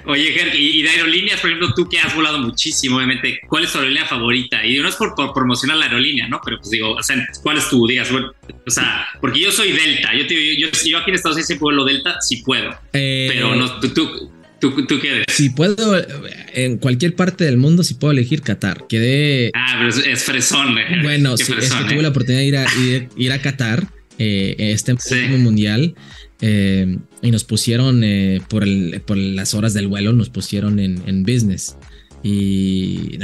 Oye, 0.06 0.32
Ger, 0.32 0.56
y, 0.56 0.82
de 0.82 0.90
aerolíneas, 0.90 1.40
por 1.40 1.52
ejemplo, 1.52 1.74
tú 1.76 1.88
que 1.88 2.00
has 2.00 2.14
volado 2.16 2.40
muchísimo, 2.40 2.98
obviamente, 2.98 3.40
¿cuál 3.48 3.66
es 3.66 3.72
tu 3.72 3.78
aerolínea 3.78 4.06
favorita? 4.06 4.66
Y 4.66 4.80
no 4.80 4.90
es 4.90 4.96
por, 4.96 5.14
promocionar 5.34 5.78
la 5.78 5.86
aerolínea, 5.86 6.28
¿no? 6.28 6.42
Pero 6.44 6.58
pues 6.58 6.72
digo, 6.72 6.94
o 6.94 7.04
sea, 7.04 7.16
¿cuál 7.44 7.58
es 7.58 7.70
tu, 7.70 7.86
digas, 7.86 8.12
bueno, 8.12 8.34
o 8.66 8.72
sea, 8.72 9.08
porque 9.20 9.40
yo 9.40 9.52
soy 9.52 9.72
Delta, 9.72 10.14
yo, 10.16 10.26
te, 10.26 10.60
yo, 10.60 10.70
yo, 10.86 10.98
aquí 10.98 11.12
en 11.12 11.16
Estados 11.16 11.36
Unidos 11.36 11.48
siempre 11.48 11.64
vuelo 11.64 11.86
Delta, 11.86 12.20
si 12.20 12.38
puedo, 12.38 12.76
eh, 12.94 13.30
pero 13.32 13.56
no, 13.56 13.80
tú, 13.80 13.90
tú 13.90 14.32
¿Tú, 14.62 14.86
¿Tú, 14.86 15.00
qué 15.00 15.10
eres? 15.10 15.26
Si 15.30 15.50
puedo, 15.50 16.00
en 16.54 16.78
cualquier 16.78 17.16
parte 17.16 17.44
del 17.44 17.58
mundo, 17.58 17.84
si 17.84 17.96
puedo 17.96 18.12
elegir 18.12 18.42
Qatar. 18.42 18.86
Quedé. 18.88 19.52
Ah, 19.56 19.78
pero 19.80 20.14
es, 20.14 20.24
fresón, 20.24 20.78
eh. 20.78 21.00
Bueno, 21.04 21.36
sí, 21.36 21.52
es 21.58 21.74
que 21.74 21.84
tuve 21.86 22.00
eh. 22.00 22.04
la 22.04 22.10
oportunidad 22.10 22.42
de 22.42 22.48
ir 22.48 22.58
a, 22.58 22.66
ir, 23.18 23.32
a 23.32 23.42
Qatar, 23.42 23.88
eh, 24.20 24.56
este 24.58 24.94
mundial. 25.38 25.96
Eh, 26.42 26.98
y 27.24 27.32
nos 27.32 27.44
pusieron 27.44 28.04
por, 28.48 28.64
el, 28.64 29.02
por 29.06 29.18
las 29.18 29.56
horas 29.56 29.74
del 29.74 29.88
vuelo, 29.88 30.14
nos 30.14 30.30
pusieron 30.30 30.80
en, 30.80 31.02
en 31.08 31.24
business. 31.24 31.76
Y 32.24 33.18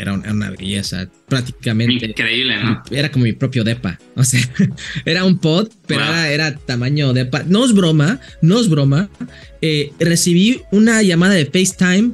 era 0.00 0.14
una 0.14 0.50
belleza. 0.50 1.08
Prácticamente. 1.28 2.06
Increíble, 2.06 2.56
¿no? 2.62 2.82
Era 2.90 3.10
como 3.10 3.24
mi 3.24 3.32
propio 3.32 3.64
depa. 3.64 3.98
O 4.14 4.24
sea, 4.24 4.40
era 5.04 5.24
un 5.24 5.38
pod, 5.38 5.68
pero 5.86 6.02
era, 6.02 6.30
era, 6.30 6.56
tamaño 6.56 7.12
depa. 7.12 7.42
No 7.44 7.64
es 7.64 7.72
broma, 7.74 8.20
no 8.40 8.60
es 8.60 8.68
broma. 8.68 9.08
Eh, 9.60 9.92
recibí 9.98 10.62
una 10.70 11.02
llamada 11.02 11.34
de 11.34 11.46
FaceTime 11.46 12.12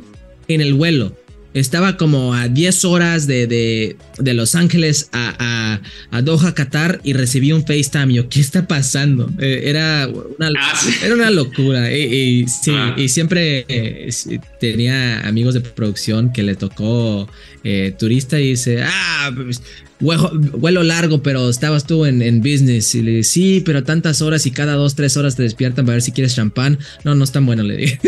en 0.49 0.61
el 0.61 0.75
vuelo. 0.75 1.17
Estaba 1.55 1.97
como 1.97 2.35
a 2.35 2.49
10 2.49 2.85
horas 2.85 3.29
de, 3.29 3.47
de, 3.47 4.35
Los 4.35 4.57
Ángeles 4.57 5.09
a, 5.13 5.81
a, 6.11 6.23
Doha, 6.23 6.53
Qatar, 6.53 7.01
y 7.05 7.13
recibí 7.13 7.53
un 7.53 7.65
FaceTime. 7.65 8.13
Yo, 8.13 8.29
¿qué 8.29 8.41
está 8.41 8.67
pasando? 8.67 9.31
Eh, 9.39 9.63
era, 9.67 10.09
una, 10.09 10.51
ah, 10.59 10.81
era 11.05 11.15
una 11.15 11.31
locura. 11.31 11.97
Y, 11.97 12.49
sí, 12.49 12.73
ah. 12.75 12.97
y 12.99 13.09
siempre 13.09 13.65
eh, 13.69 14.11
tenía 14.59 15.21
amigos 15.21 15.55
de 15.55 15.61
producción 15.61 16.33
que 16.33 16.43
le 16.43 16.57
tocó 16.57 17.29
eh, 17.63 17.95
turista 17.97 18.41
y 18.41 18.51
dice, 18.51 18.83
ah, 18.83 19.31
pues, 19.33 19.63
vuelo, 20.01 20.83
largo, 20.83 21.23
pero 21.23 21.49
estabas 21.49 21.87
tú 21.87 22.05
en, 22.05 22.21
en, 22.21 22.41
business. 22.41 22.97
Y 22.97 23.03
le 23.03 23.11
dije, 23.13 23.23
sí, 23.23 23.63
pero 23.65 23.85
tantas 23.85 24.23
horas 24.23 24.45
y 24.47 24.51
cada 24.51 24.75
dos, 24.75 24.97
tres 24.97 25.17
horas 25.17 25.37
te 25.37 25.45
despiertan 25.45 25.87
para 25.87 25.95
ver 25.95 26.03
si 26.03 26.11
quieres 26.11 26.35
champán. 26.35 26.81
No, 27.05 27.15
no 27.15 27.23
es 27.23 27.31
tan 27.31 27.47
bueno, 27.47 27.63
le 27.63 27.77
dije. 27.77 28.01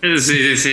Sí, 0.00 0.18
sí, 0.18 0.56
sí. 0.56 0.70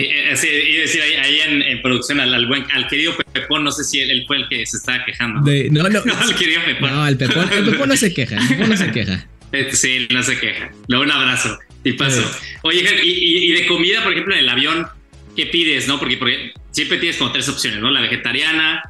Y, 0.00 0.04
eh, 0.04 0.32
eh, 0.32 0.80
decir 0.80 1.02
ahí, 1.22 1.40
en, 1.46 1.82
producción 1.82 2.20
al, 2.20 2.46
buen, 2.46 2.64
al 2.72 2.86
querido 2.88 3.14
Pepón, 3.32 3.64
no 3.64 3.70
sé 3.70 3.84
si 3.84 4.00
él, 4.00 4.24
fue 4.26 4.38
el 4.38 4.48
que 4.48 4.64
se 4.64 4.78
estaba 4.78 5.04
quejando. 5.04 5.40
no, 5.40 5.88
no, 5.88 6.00
no, 6.04 6.14
al 6.16 6.34
querido 6.34 6.62
Pepón. 6.64 6.90
No, 6.90 7.06
el 7.06 7.16
Pepón, 7.16 7.48
el 7.52 7.64
Pepón 7.64 7.88
no 7.88 7.96
se 7.96 8.14
queja, 8.14 8.38
el 8.38 8.48
Pepón 8.48 8.70
no 8.70 8.76
se 8.76 8.90
queja. 8.90 9.26
Eh, 9.52 9.68
sí, 9.72 10.06
no 10.12 10.22
se 10.22 10.38
queja. 10.38 10.70
Luego 10.86 11.02
un 11.02 11.10
abrazo. 11.10 11.58
Y 11.82 11.94
paso. 11.94 12.22
Oye, 12.62 12.84
y, 13.02 13.48
y, 13.48 13.52
de 13.52 13.66
comida, 13.66 14.00
por 14.00 14.12
ejemplo, 14.12 14.32
en 14.32 14.42
el 14.42 14.48
avión, 14.48 14.86
¿qué 15.34 15.46
pides, 15.46 15.88
no? 15.88 15.98
Porque, 15.98 16.16
porque 16.18 16.52
siempre 16.70 16.98
tienes 16.98 17.16
como 17.16 17.32
tres 17.32 17.48
opciones, 17.48 17.80
¿no? 17.80 17.90
La 17.90 18.00
vegetariana, 18.00 18.80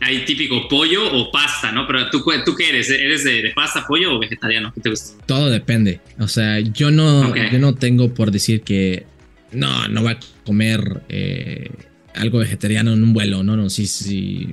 hay 0.00 0.24
típico 0.24 0.68
pollo 0.68 1.12
o 1.12 1.32
pasta, 1.32 1.72
¿no? 1.72 1.86
Pero 1.86 2.10
tú, 2.10 2.24
¿tú 2.44 2.54
qué 2.54 2.68
eres? 2.68 2.90
¿Eres 2.90 3.24
de, 3.24 3.50
pasta, 3.56 3.84
pollo 3.86 4.14
o 4.14 4.18
vegetariano? 4.20 4.72
¿Qué 4.72 4.82
te 4.82 4.90
gusta? 4.90 5.24
Todo 5.26 5.50
depende. 5.50 6.00
O 6.18 6.28
sea, 6.28 6.60
yo 6.60 6.90
no, 6.90 7.34
yo 7.34 7.58
no 7.58 7.74
tengo 7.74 8.14
por 8.14 8.30
decir 8.30 8.62
que 8.62 9.04
no, 9.54 9.88
no 9.88 10.02
va 10.02 10.12
a 10.12 10.20
comer 10.44 11.02
eh, 11.08 11.70
algo 12.14 12.38
vegetariano 12.38 12.92
en 12.92 13.02
un 13.02 13.12
vuelo, 13.12 13.42
no, 13.42 13.56
no, 13.56 13.70
sí, 13.70 13.86
sí. 13.86 14.48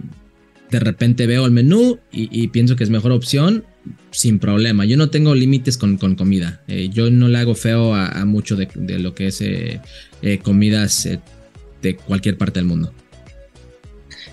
De 0.69 0.79
repente 0.79 1.27
veo 1.27 1.45
el 1.45 1.51
menú 1.51 1.99
y, 2.13 2.47
pienso 2.47 2.77
que 2.77 2.85
es 2.85 2.89
mejor 2.89 3.11
opción, 3.11 3.65
sin 4.11 4.39
problema. 4.39 4.85
Yo 4.85 4.95
no 4.95 5.09
tengo 5.09 5.35
límites 5.35 5.77
con, 5.77 5.97
comida. 5.97 6.61
Eh, 6.69 6.89
yo 6.93 7.11
no 7.11 7.27
le 7.27 7.37
hago 7.39 7.55
feo 7.55 7.93
a, 7.93 8.23
mucho 8.23 8.55
de, 8.55 8.99
lo 8.99 9.13
que 9.13 9.27
es 9.27 9.41
eh, 9.41 9.81
comidas 10.41 11.09
de 11.81 11.95
cualquier 11.97 12.37
parte 12.37 12.59
del 12.59 12.67
mundo. 12.67 12.93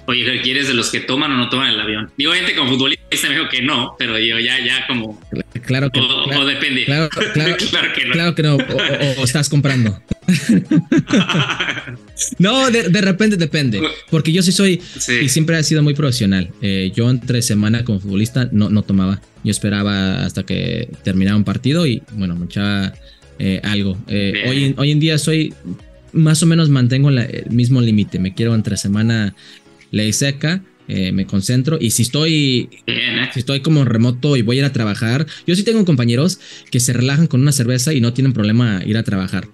Oye, 0.08 0.40
¿quieres 0.40 0.68
de 0.68 0.72
los 0.72 0.90
que 0.90 1.00
toman 1.00 1.30
o 1.32 1.36
no 1.36 1.50
toman 1.50 1.68
el 1.68 1.78
avión? 1.78 2.10
Digo, 2.16 2.32
gente 2.32 2.54
como 2.54 2.70
futbolista 2.70 3.28
me 3.28 3.34
dijo 3.34 3.48
que 3.50 3.60
no, 3.60 3.94
pero 3.98 4.18
yo 4.18 4.38
ya, 4.38 4.58
ya 4.58 4.86
como. 4.86 5.20
Claro 5.66 5.90
que 5.90 6.00
o, 6.00 6.24
claro, 6.24 6.40
o 6.40 6.46
depende. 6.46 6.86
Claro, 6.86 7.10
claro, 7.34 7.56
que 7.94 8.06
no. 8.06 8.12
Claro 8.12 8.34
que 8.34 8.42
no. 8.42 8.56
O, 8.56 9.24
estás 9.24 9.50
comprando. 9.50 10.00
no, 12.38 12.70
de, 12.70 13.00
repente 13.00 13.36
depende. 13.36 13.80
Porque 14.10 14.32
yo 14.32 14.42
sí 14.42 14.52
soy. 14.52 14.80
Y 15.22 15.28
siempre 15.28 15.58
he 15.58 15.62
sido 15.62 15.82
muy 15.82 15.94
profesional. 15.94 16.50
Eh, 16.60 16.92
yo 16.94 17.08
entre 17.10 17.42
semana 17.42 17.84
como 17.84 18.00
futbolista 18.00 18.48
no, 18.52 18.68
no 18.68 18.82
tomaba. 18.82 19.20
Yo 19.44 19.50
esperaba 19.50 20.24
hasta 20.24 20.44
que 20.44 20.90
terminara 21.02 21.36
un 21.36 21.44
partido 21.44 21.86
y, 21.86 22.02
bueno, 22.12 22.36
me 22.36 22.46
echaba 22.46 22.92
eh, 23.38 23.60
algo. 23.64 23.96
Eh, 24.08 24.44
hoy, 24.48 24.74
hoy 24.76 24.90
en 24.90 25.00
día 25.00 25.18
soy 25.18 25.54
más 26.12 26.42
o 26.42 26.46
menos 26.46 26.68
mantengo 26.68 27.10
el 27.10 27.46
mismo 27.50 27.80
límite. 27.80 28.18
Me 28.18 28.34
quiero 28.34 28.54
entre 28.54 28.76
semana 28.76 29.34
ley 29.90 30.12
seca, 30.12 30.62
eh, 30.88 31.12
me 31.12 31.26
concentro 31.26 31.78
y 31.80 31.90
si 31.90 32.02
estoy 32.02 32.70
si 33.34 33.40
estoy 33.40 33.60
como 33.60 33.84
remoto 33.84 34.36
y 34.36 34.42
voy 34.42 34.56
a 34.56 34.60
ir 34.60 34.64
a 34.64 34.72
trabajar, 34.72 35.26
yo 35.46 35.54
sí 35.54 35.62
tengo 35.62 35.84
compañeros 35.84 36.40
que 36.70 36.80
se 36.80 36.94
relajan 36.94 37.26
con 37.26 37.42
una 37.42 37.52
cerveza 37.52 37.92
y 37.92 38.00
no 38.00 38.14
tienen 38.14 38.32
problema 38.32 38.82
ir 38.84 38.96
a 38.96 39.02
trabajar. 39.02 39.48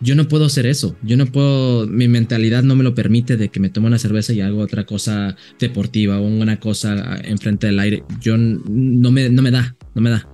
Yo 0.00 0.14
no 0.14 0.28
puedo 0.28 0.46
hacer 0.46 0.66
eso. 0.66 0.96
Yo 1.02 1.16
no 1.16 1.26
puedo, 1.26 1.86
mi 1.86 2.08
mentalidad 2.08 2.62
no 2.62 2.74
me 2.74 2.84
lo 2.84 2.94
permite 2.94 3.36
de 3.36 3.50
que 3.50 3.60
me 3.60 3.68
tome 3.68 3.88
una 3.88 3.98
cerveza 3.98 4.32
y 4.32 4.40
hago 4.40 4.60
otra 4.60 4.84
cosa 4.84 5.36
deportiva 5.58 6.18
o 6.18 6.22
una 6.22 6.58
cosa 6.58 7.20
enfrente 7.22 7.66
del 7.66 7.78
aire. 7.78 8.02
Yo 8.20 8.36
no 8.36 9.10
me, 9.10 9.28
no 9.28 9.42
me 9.42 9.50
da, 9.50 9.76
no 9.94 10.02
me 10.02 10.10
da. 10.10 10.28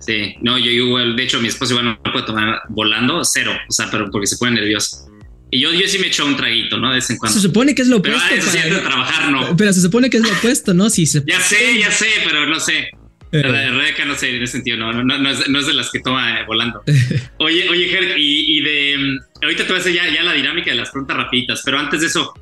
Sí, 0.00 0.34
no, 0.42 0.58
yo 0.58 0.70
igual, 0.70 1.14
de 1.14 1.22
hecho 1.22 1.40
mi 1.40 1.48
esposo 1.48 1.74
igual 1.74 1.98
no 2.04 2.12
puede 2.12 2.24
tomar 2.24 2.60
volando, 2.70 3.22
cero, 3.22 3.52
o 3.68 3.72
sea, 3.72 3.88
pero 3.90 4.10
porque 4.10 4.26
se 4.26 4.38
pone 4.38 4.52
nervioso. 4.52 5.10
Y 5.50 5.60
yo, 5.60 5.72
yo 5.72 5.86
sí 5.86 5.98
me 5.98 6.06
echo 6.06 6.24
un 6.24 6.36
traguito, 6.36 6.78
¿no? 6.78 6.90
De 6.90 6.96
vez 6.96 7.10
en 7.10 7.16
cuando. 7.16 7.34
Se 7.34 7.42
supone 7.42 7.74
que 7.74 7.82
es 7.82 7.88
lo 7.88 7.96
opuesto. 7.96 8.20
Pero 8.30 8.76
ah, 8.76 8.82
trabajar, 8.82 9.32
no. 9.32 9.56
Pero 9.56 9.72
se 9.72 9.80
supone 9.80 10.08
que 10.08 10.18
es 10.18 10.22
lo 10.22 10.30
opuesto, 10.30 10.74
¿no? 10.74 10.88
Si 10.90 11.06
se... 11.06 11.24
ya 11.26 11.40
sé, 11.40 11.80
ya 11.80 11.90
sé, 11.90 12.06
pero 12.24 12.46
no 12.46 12.60
sé. 12.60 12.90
Eh. 13.32 13.42
Rebeca 13.42 14.04
no 14.04 14.16
sé 14.16 14.34
en 14.34 14.42
ese 14.42 14.54
sentido, 14.54 14.76
no, 14.76 14.92
no, 14.92 15.04
no, 15.04 15.30
es, 15.30 15.48
no 15.48 15.58
es, 15.60 15.66
de 15.66 15.74
las 15.74 15.90
que 15.90 16.00
toma 16.00 16.40
eh, 16.40 16.44
volando. 16.46 16.82
Oye, 17.38 17.68
oye, 17.68 17.88
Ger, 17.88 18.18
y, 18.18 18.58
y, 18.58 18.60
de. 18.60 19.18
Ahorita 19.42 19.62
te 19.64 19.68
voy 19.68 19.78
a 19.78 19.80
hacer 19.80 19.92
ya, 19.92 20.08
ya 20.08 20.22
la 20.22 20.32
dinámica 20.32 20.70
de 20.70 20.76
las 20.76 20.90
preguntas 20.90 21.16
rapiditas, 21.16 21.62
pero 21.64 21.78
antes 21.78 22.00
de 22.00 22.08
eso, 22.08 22.34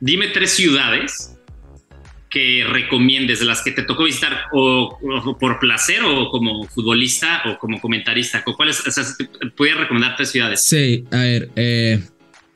dime 0.00 0.28
tres 0.28 0.50
ciudades 0.52 1.34
que 2.34 2.64
recomiendes, 2.68 3.38
de 3.38 3.44
las 3.46 3.62
que 3.62 3.70
te 3.70 3.84
tocó 3.84 4.04
visitar 4.04 4.46
o, 4.52 4.98
por 5.38 5.60
placer 5.60 6.00
o 6.04 6.28
como 6.30 6.64
futbolista 6.64 7.42
o 7.46 7.58
como 7.58 7.80
comentarista? 7.80 8.42
¿Cuáles, 8.42 8.84
o 8.84 8.90
sea, 8.90 9.04
¿Puedes 9.56 9.76
recomendar 9.76 10.16
tres 10.16 10.32
ciudades? 10.32 10.62
Sí, 10.64 11.04
a 11.12 11.18
ver, 11.18 11.50
eh, 11.54 12.02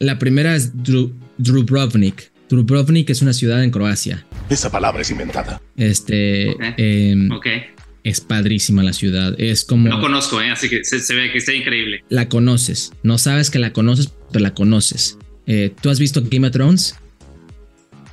la 0.01 0.18
primera 0.18 0.57
es 0.57 0.73
Dubrovnik. 0.83 2.33
Dubrovnik 2.49 3.09
es 3.09 3.23
una 3.23 3.33
ciudad 3.33 3.62
en 3.62 3.71
Croacia. 3.71 4.27
Esa 4.49 4.71
palabra 4.71 5.03
es 5.03 5.11
inventada. 5.11 5.61
Este. 5.77 6.57
Em, 6.77 7.29
es 8.05 8.21
padrísima 8.21 8.83
la 8.83 8.93
ciudad. 8.93 9.35
Es 9.39 9.65
como. 9.65 9.89
No 9.89 10.01
conozco, 10.01 10.41
¿eh? 10.41 10.51
así 10.51 10.69
que 10.69 10.85
se, 10.85 11.15
ve 11.15 11.31
que 11.31 11.39
está 11.39 11.53
increíble. 11.53 12.05
La 12.09 12.29
conoces. 12.29 12.93
No 13.03 13.19
sabes 13.19 13.51
que 13.51 13.59
la 13.59 13.73
conoces, 13.73 14.13
pero 14.33 14.43
la 14.43 14.55
conoces. 14.55 15.19
Eh, 15.47 15.75
¿Tú 15.81 15.91
has 15.91 15.99
visto 15.99 16.23
Game 16.25 16.47
of 16.47 16.53
Thrones? 16.53 16.97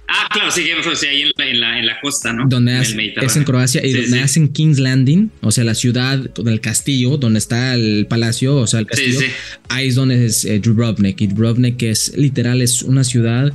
Ah, 0.08 0.28
claro, 0.32 0.52
sí, 0.52 0.62
sí 0.96 1.08
ahí 1.08 1.24
en 1.24 1.60
la, 1.60 1.80
en 1.80 1.86
la, 1.88 2.00
costa, 2.00 2.32
¿no? 2.32 2.46
Donde 2.48 2.80
es 2.80 3.36
en 3.36 3.44
Croacia 3.44 3.84
y 3.86 3.92
donde 3.92 4.22
hacen 4.22 4.50
King's 4.50 4.80
Landing, 4.80 5.32
o 5.42 5.52
sea, 5.52 5.64
la 5.64 5.74
ciudad 5.74 6.18
del 6.18 6.62
castillo, 6.62 7.18
donde 7.18 7.40
está 7.40 7.74
el 7.74 8.06
palacio, 8.08 8.56
o 8.56 8.68
sea, 8.68 8.82
el 8.82 8.86
castillo. 8.86 9.20
Ahí 9.68 9.88
es 9.88 9.96
donde 9.96 10.26
es 10.26 10.46
eh, 10.46 10.60
Dubrovnik. 10.60 11.22
Y 11.22 11.28
Dubrovnik 11.28 11.82
es 11.84 12.16
literal, 12.16 12.62
es 12.62 12.84
una 12.84 13.04
ciudad, 13.04 13.52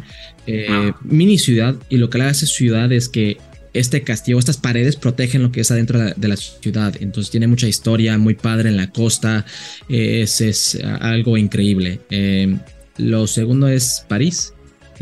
eh, 0.46 0.66
ah. 0.68 0.96
mini 1.04 1.38
ciudad, 1.38 1.76
y 1.88 1.98
lo 1.98 2.10
que 2.10 2.18
le 2.18 2.24
hace 2.24 2.46
ciudad 2.46 2.90
es 2.92 3.08
que 3.08 3.36
este 3.72 4.02
castillo, 4.02 4.38
estas 4.38 4.56
paredes 4.56 4.96
protegen 4.96 5.42
lo 5.42 5.52
que 5.52 5.60
es 5.60 5.70
adentro 5.70 6.00
de 6.00 6.28
la 6.28 6.36
ciudad. 6.36 6.96
Entonces 7.00 7.30
tiene 7.30 7.46
mucha 7.46 7.68
historia, 7.68 8.18
muy 8.18 8.34
padre 8.34 8.70
en 8.70 8.76
la 8.76 8.90
costa. 8.90 9.46
es, 9.88 10.40
es 10.40 10.78
algo 10.82 11.36
increíble. 11.36 12.00
Eh, 12.10 12.56
lo 12.96 13.28
segundo 13.28 13.68
es 13.68 14.04
París 14.08 14.52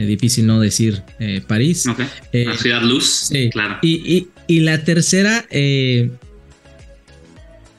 difícil 0.07 0.47
no 0.47 0.61
decir 0.61 1.03
eh, 1.19 1.43
París. 1.47 1.85
Eh, 2.33 2.45
la 2.45 2.57
ciudad 2.57 2.83
luz, 2.83 3.31
claro. 3.51 3.79
Y, 3.83 4.29
la 4.61 4.83
tercera, 4.85 5.45
eh, 5.51 6.11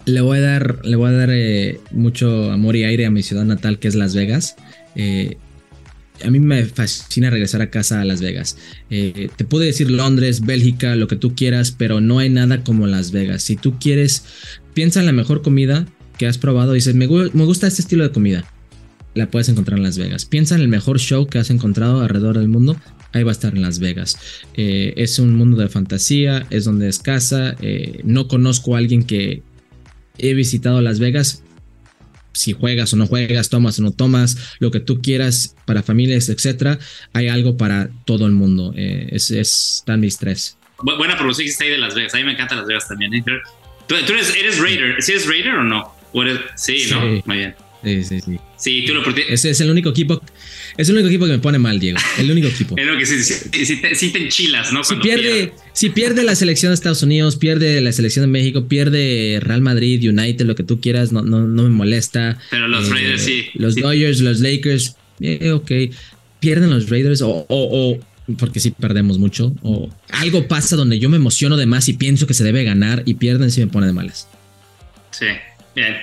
le 0.05 0.21
voy 0.21 0.37
a 0.39 0.41
dar, 0.41 0.85
le 0.85 0.95
voy 0.95 1.09
a 1.09 1.13
dar 1.13 1.29
mucho 1.91 2.51
amor 2.51 2.75
y 2.75 2.83
aire 2.83 3.05
a 3.05 3.11
mi 3.11 3.23
ciudad 3.23 3.45
natal, 3.45 3.79
que 3.79 3.87
es 3.87 3.95
Las 3.95 4.15
Vegas. 4.15 4.55
a 4.95 6.29
mí 6.29 6.39
me 6.39 6.65
fascina 6.65 7.29
regresar 7.29 7.61
a 7.61 7.69
casa 7.69 8.01
a 8.01 8.05
Las 8.05 8.21
Vegas. 8.21 8.57
te 8.89 9.45
puedo 9.47 9.63
decir 9.63 9.89
Londres, 9.89 10.41
Bélgica, 10.41 10.95
lo 10.95 11.07
que 11.07 11.15
tú 11.15 11.35
quieras, 11.35 11.71
pero 11.71 12.01
no 12.01 12.19
hay 12.19 12.29
nada 12.29 12.63
como 12.63 12.85
Las 12.85 13.11
Vegas. 13.11 13.43
Si 13.43 13.55
tú 13.55 13.79
quieres, 13.79 14.25
piensa 14.73 14.99
en 14.99 15.05
la 15.05 15.13
mejor 15.13 15.41
comida 15.41 15.87
que 16.17 16.27
has 16.27 16.37
probado 16.37 16.73
y 16.73 16.79
dices, 16.79 16.95
me 16.95 17.07
gusta 17.07 17.67
este 17.67 17.81
estilo 17.81 18.03
de 18.03 18.11
comida 18.11 18.45
la 19.15 19.29
puedes 19.29 19.49
encontrar 19.49 19.77
en 19.77 19.83
Las 19.83 19.97
Vegas. 19.97 20.25
Piensa 20.25 20.55
en 20.55 20.61
el 20.61 20.67
mejor 20.67 20.99
show 20.99 21.27
que 21.27 21.39
has 21.39 21.49
encontrado 21.49 22.01
alrededor 22.01 22.37
del 22.37 22.47
mundo. 22.47 22.77
Ahí 23.11 23.23
va 23.23 23.31
a 23.31 23.33
estar 23.33 23.55
en 23.55 23.61
Las 23.61 23.79
Vegas. 23.79 24.17
Eh, 24.53 24.93
es 24.97 25.19
un 25.19 25.35
mundo 25.35 25.57
de 25.57 25.67
fantasía, 25.67 26.45
es 26.49 26.65
donde 26.65 26.87
es 26.87 26.99
casa. 26.99 27.55
Eh, 27.61 28.01
no 28.03 28.27
conozco 28.27 28.75
a 28.75 28.77
alguien 28.77 29.03
que 29.03 29.41
he 30.17 30.33
visitado 30.33 30.81
Las 30.81 30.99
Vegas. 30.99 31.43
Si 32.33 32.53
juegas 32.53 32.93
o 32.93 32.97
no 32.97 33.07
juegas, 33.07 33.49
tomas 33.49 33.79
o 33.79 33.81
no 33.81 33.91
tomas, 33.91 34.55
lo 34.59 34.69
que 34.69 34.79
tú 34.79 35.01
quieras 35.01 35.55
para 35.65 35.81
familias, 35.81 36.29
etcétera, 36.29 36.77
hay 37.11 37.27
algo 37.27 37.57
para 37.57 37.89
todo 38.05 38.27
el 38.27 38.33
mundo. 38.33 38.73
Eh, 38.75 39.09
es, 39.11 39.31
es 39.31 39.83
tan 39.85 40.07
tres. 40.19 40.57
Buena 40.81 41.17
promoción 41.17 41.45
que 41.45 41.51
está 41.51 41.63
ahí 41.63 41.71
de 41.71 41.79
Las 41.79 41.95
Vegas. 41.95 42.13
A 42.13 42.17
mí 42.17 42.23
me 42.23 42.33
encanta 42.33 42.55
Las 42.55 42.67
Vegas 42.67 42.87
también. 42.87 43.11
¿Tú, 43.87 43.95
eres, 43.95 44.35
eres 44.35 44.59
Raider? 44.59 45.01
¿Sí 45.01 45.13
eres 45.13 45.27
Raider 45.27 45.55
o 45.55 45.63
no? 45.63 45.91
sí, 46.55 46.87
¿no? 46.91 47.01
Muy 47.25 47.37
bien. 47.37 47.55
Sí, 47.83 48.03
sí, 48.03 48.19
sí. 48.19 48.39
Sí, 48.57 48.83
tú 48.85 48.93
lo 48.93 49.03
Ese 49.29 49.51
es 49.51 49.61
el 49.61 49.69
único 49.69 49.89
equipo. 49.89 50.21
Es 50.77 50.89
el 50.89 50.95
único 50.95 51.07
equipo 51.07 51.25
que 51.25 51.31
me 51.31 51.39
pone 51.39 51.59
mal, 51.59 51.79
Diego. 51.79 51.97
El 52.17 52.29
único 52.29 52.47
equipo. 52.47 52.75
es 52.77 52.85
lo 52.85 52.97
que 52.97 53.05
sí, 53.05 53.23
sí, 53.23 54.11
te, 54.11 54.19
enchilas, 54.21 54.73
¿no? 54.73 54.83
Si 54.83 54.95
pierde, 54.95 55.53
si 55.71 55.89
pierde 55.89 56.23
la 56.23 56.35
selección 56.35 56.71
de 56.71 56.75
Estados 56.75 57.03
Unidos, 57.03 57.37
pierde 57.37 57.79
la 57.79 57.93
selección 57.93 58.23
de 58.23 58.27
México, 58.27 58.67
pierde 58.67 59.39
Real 59.41 59.61
Madrid, 59.61 60.07
United, 60.07 60.45
lo 60.45 60.55
que 60.55 60.63
tú 60.63 60.81
quieras, 60.81 61.13
no, 61.13 61.21
no, 61.21 61.47
no 61.47 61.63
me 61.63 61.69
molesta. 61.69 62.37
Pero 62.49 62.67
los 62.67 62.89
eh, 62.89 62.93
Raiders 62.93 63.21
sí. 63.21 63.45
Los 63.53 63.75
Dodgers, 63.75 64.19
los 64.19 64.39
Lakers, 64.41 64.95
eh, 65.21 65.51
ok. 65.51 65.71
Pierden 66.41 66.69
los 66.69 66.89
Raiders 66.89 67.21
o, 67.21 67.29
o, 67.29 67.45
o 67.49 67.99
porque 68.37 68.59
sí 68.59 68.71
perdemos 68.71 69.17
mucho, 69.17 69.55
o 69.63 69.89
algo 70.09 70.47
pasa 70.47 70.75
donde 70.75 70.99
yo 70.99 71.09
me 71.09 71.17
emociono 71.17 71.57
de 71.57 71.65
más 71.65 71.87
y 71.89 71.93
pienso 71.93 72.27
que 72.27 72.33
se 72.33 72.43
debe 72.43 72.63
ganar 72.63 73.03
y 73.05 73.15
pierden 73.15 73.51
si 73.51 73.61
me 73.61 73.67
pone 73.67 73.87
de 73.87 73.93
malas. 73.93 74.27
Sí, 75.11 75.25
bien 75.75 75.95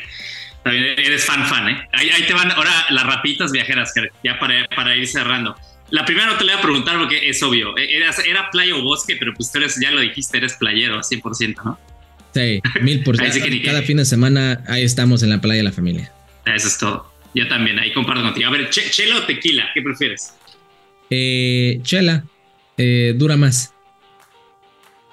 eres 0.71 1.25
fan, 1.25 1.47
fan, 1.47 1.69
¿eh? 1.69 1.89
Ahí, 1.93 2.11
te 2.27 2.35
van 2.35 2.51
ahora 2.51 2.87
las 2.91 3.07
rapitas 3.07 3.53
viajeras, 3.53 3.93
ya 4.23 4.39
para, 4.39 4.67
para 4.75 4.97
ir 4.97 5.07
cerrando. 5.07 5.57
La 5.91 6.05
primera 6.05 6.27
no 6.27 6.37
te 6.37 6.45
la 6.45 6.55
voy 6.55 6.61
a 6.61 6.63
preguntar 6.63 6.99
porque 6.99 7.29
es 7.29 7.43
obvio. 7.43 7.77
E, 7.79 7.97
era, 7.97 8.11
era 8.27 8.51
playa 8.51 8.75
o 8.75 8.83
bosque, 8.83 9.17
pero 9.17 9.33
pues 9.35 9.53
tú 9.53 9.59
eres, 9.59 9.79
ya 9.81 9.91
lo 9.91 10.01
dijiste, 10.01 10.39
eres 10.39 10.55
playero, 10.55 11.01
100%, 11.01 11.65
¿no? 11.65 11.79
Sí, 12.35 12.61
mil 12.83 13.03
por 13.03 13.17
ciento. 13.33 13.65
Cada 13.65 13.83
fin 13.83 13.97
de 13.97 14.05
semana 14.05 14.63
ahí 14.67 14.83
estamos 14.83 15.23
en 15.23 15.31
la 15.31 15.41
playa 15.41 15.59
de 15.59 15.65
la 15.65 15.73
familia. 15.73 16.13
Eso 16.45 16.69
es 16.69 16.79
todo. 16.79 17.13
Yo 17.35 17.47
también, 17.49 17.79
ahí 17.79 17.93
comparto 17.93 18.23
contigo. 18.23 18.49
A 18.49 18.51
ver, 18.51 18.71
¿chela 18.71 19.19
o 19.19 19.23
tequila? 19.25 19.69
¿Qué 19.75 19.83
prefieres? 19.83 20.35
Eh, 21.11 21.81
chela. 21.83 22.25
Eh, 22.77 23.15
dura 23.17 23.37
más. 23.37 23.73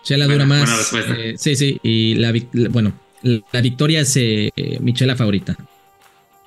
Chela 0.04 0.26
dura 0.26 0.46
más. 0.46 0.94
Eh, 0.94 1.36
sí, 1.38 1.56
sí. 1.56 1.80
Y 1.84 2.16
la, 2.16 2.34
bueno, 2.70 2.94
la 3.24 3.62
victoria 3.62 4.02
es 4.02 4.16
eh, 4.18 4.52
mi 4.82 4.94
chela 4.94 5.16
favorita. 5.16 5.56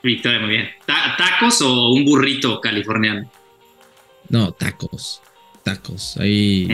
Victoria, 0.02 0.38
muy 0.40 0.50
bien. 0.50 0.68
¿Tacos 0.86 1.60
o 1.62 1.90
un 1.90 2.04
burrito 2.04 2.60
californiano? 2.60 3.30
No, 4.28 4.52
tacos. 4.52 5.20
Tacos. 5.64 6.16
Ahí. 6.18 6.68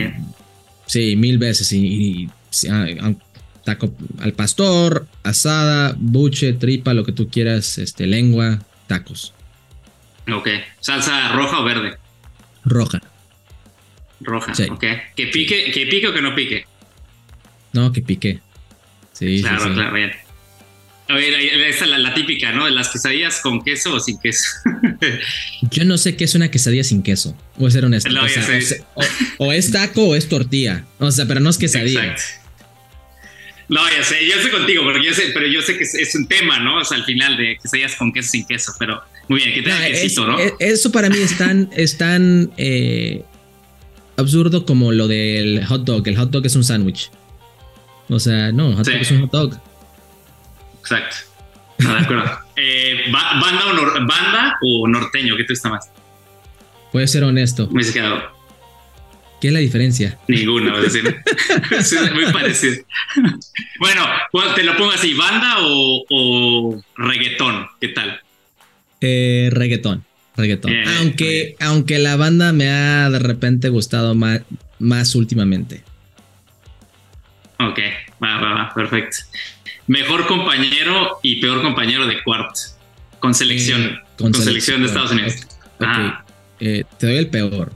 Sí, 0.85 1.15
mil 1.15 1.37
veces. 1.37 1.71
Y, 1.73 2.29
ah, 2.69 3.13
taco 3.63 3.93
al 4.19 4.33
pastor, 4.33 5.07
asada, 5.23 5.95
buche, 5.97 6.53
tripa, 6.53 6.93
lo 6.93 7.03
que 7.03 7.11
tú 7.11 7.29
quieras, 7.29 7.77
este, 7.77 8.05
lengua, 8.05 8.59
tacos. 8.87 9.33
Ok. 10.31 10.49
¿Salsa 10.79 11.33
roja 11.33 11.59
o 11.59 11.63
verde? 11.63 11.97
Roja. 12.65 13.01
Roja, 14.21 14.53
ok. 14.71 14.85
¿Que 15.15 15.27
pique, 15.27 15.71
¿Que 15.71 15.85
pique 15.87 16.07
o 16.07 16.13
que 16.13 16.21
no 16.21 16.35
pique? 16.35 16.65
No, 17.73 17.91
que 17.91 18.01
pique. 18.01 18.41
Sí, 19.13 19.41
claro, 19.41 19.59
sí, 19.59 19.69
sí. 19.69 19.73
claro, 19.73 19.93
bien. 19.93 20.11
A 21.09 21.15
ver, 21.15 21.33
esa 21.33 21.85
es 21.85 21.91
la, 21.91 21.97
la, 21.97 22.13
típica, 22.13 22.53
¿no? 22.53 22.65
De 22.65 22.71
las 22.71 22.89
quesadillas 22.89 23.41
con 23.41 23.63
queso 23.63 23.93
o 23.93 23.99
sin 23.99 24.19
queso. 24.19 24.43
Yo 25.71 25.83
no 25.83 25.97
sé 25.97 26.15
qué 26.15 26.23
es 26.23 26.33
una 26.33 26.49
quesadilla 26.49 26.83
sin 26.83 27.03
queso. 27.03 27.37
Voy 27.57 27.67
a 27.67 27.71
ser 27.71 27.85
honesto. 27.85 28.09
No, 28.09 28.23
o, 28.23 28.27
sea, 28.27 28.43
sé. 28.43 28.57
o, 28.57 28.61
sea, 28.61 28.77
o, 29.37 29.45
o, 29.47 29.51
es 29.51 29.71
taco 29.71 30.09
o 30.09 30.15
es 30.15 30.29
tortilla. 30.29 30.85
O 30.99 31.11
sea, 31.11 31.25
pero 31.27 31.39
no 31.39 31.49
es 31.49 31.57
quesadilla. 31.57 32.05
Exacto. 32.05 32.43
No, 33.69 33.81
ya 33.89 34.03
sé, 34.03 34.17
yo 34.27 34.41
sé 34.41 34.51
contigo, 34.51 34.83
pero 34.85 35.01
yo 35.01 35.13
sé, 35.13 35.31
pero 35.33 35.47
yo 35.47 35.61
sé 35.61 35.77
que 35.77 35.83
es, 35.83 35.95
es 35.95 36.15
un 36.15 36.27
tema, 36.27 36.59
¿no? 36.59 36.79
O 36.79 36.83
sea, 36.83 36.97
al 36.97 37.05
final 37.05 37.37
de 37.37 37.57
quesadillas 37.61 37.95
con 37.95 38.11
queso 38.11 38.29
sin 38.29 38.45
queso, 38.45 38.73
pero 38.77 39.01
muy 39.29 39.39
bien, 39.39 39.53
que 39.53 39.61
tenga 39.61 39.79
no, 39.79 39.87
quesito, 39.87 40.21
es, 40.21 40.27
¿no? 40.27 40.39
Es, 40.39 40.53
eso 40.59 40.91
para 40.91 41.09
mí 41.09 41.17
es 41.17 41.37
tan, 41.37 41.69
es 41.75 41.97
tan 41.97 42.51
eh, 42.57 43.23
absurdo 44.17 44.65
como 44.65 44.91
lo 44.91 45.07
del 45.07 45.65
hot 45.65 45.85
dog. 45.85 46.07
El 46.07 46.17
hot 46.17 46.29
dog 46.29 46.45
es 46.45 46.55
un 46.55 46.63
sándwich. 46.63 47.09
O 48.09 48.19
sea, 48.19 48.51
no, 48.51 48.75
hot 48.75 48.85
dog 48.85 48.95
es 48.95 49.11
un 49.11 49.21
hot 49.21 49.31
dog. 49.31 49.59
Exacto. 50.79 51.15
No, 51.79 51.93
de 51.93 51.99
acuerdo. 51.99 52.39
eh, 52.55 53.11
¿banda, 53.11 53.67
o 53.67 53.73
nor 53.73 53.93
¿Banda 54.05 54.57
o 54.61 54.87
norteño? 54.87 55.35
¿Qué 55.37 55.43
te 55.43 55.53
gusta 55.53 55.69
más? 55.69 55.89
Puede 56.91 57.07
ser 57.07 57.23
honesto. 57.23 57.69
Quedado. 57.91 58.33
¿Qué 59.41 59.47
es 59.47 59.53
la 59.53 59.59
diferencia? 59.59 60.17
Ninguna, 60.29 60.77
es 60.77 60.93
decir, 60.93 61.03
es 61.71 62.13
muy 62.13 62.31
parecido. 62.31 62.75
Bueno, 63.79 64.05
te 64.55 64.63
lo 64.63 64.77
pongo 64.77 64.91
así, 64.91 65.13
¿banda 65.15 65.57
o, 65.59 66.05
o 66.09 66.81
reggaetón? 66.95 67.67
¿Qué 67.81 67.89
tal? 67.89 68.21
Eh, 69.01 69.49
reggaetón, 69.51 70.05
reggaetón. 70.37 70.71
Aunque, 70.99 71.57
aunque 71.59 71.99
la 71.99 72.15
banda 72.15 72.53
me 72.53 72.69
ha 72.69 73.09
de 73.09 73.19
repente 73.19 73.67
gustado 73.67 74.15
más, 74.15 74.43
más 74.79 75.13
últimamente. 75.13 75.83
Ok, 77.69 77.79
va, 78.21 78.39
va, 78.39 78.53
va, 78.53 78.73
perfecto. 78.73 79.17
Mejor 79.87 80.27
compañero 80.27 81.19
y 81.21 81.41
peor 81.41 81.61
compañero 81.61 82.07
de 82.07 82.23
cuarto. 82.23 82.59
Con 83.19 83.33
selección. 83.33 83.81
Eh, 83.81 83.99
con, 84.17 84.31
con, 84.31 84.41
selección, 84.41 84.81
de 84.81 84.87
Estados 84.87 85.11
Unidos. 85.11 85.35
Okay. 85.75 85.87
Ah. 85.87 86.25
Eh, 86.59 86.83
te 86.97 87.07
doy 87.07 87.17
el 87.17 87.27
peor. 87.27 87.73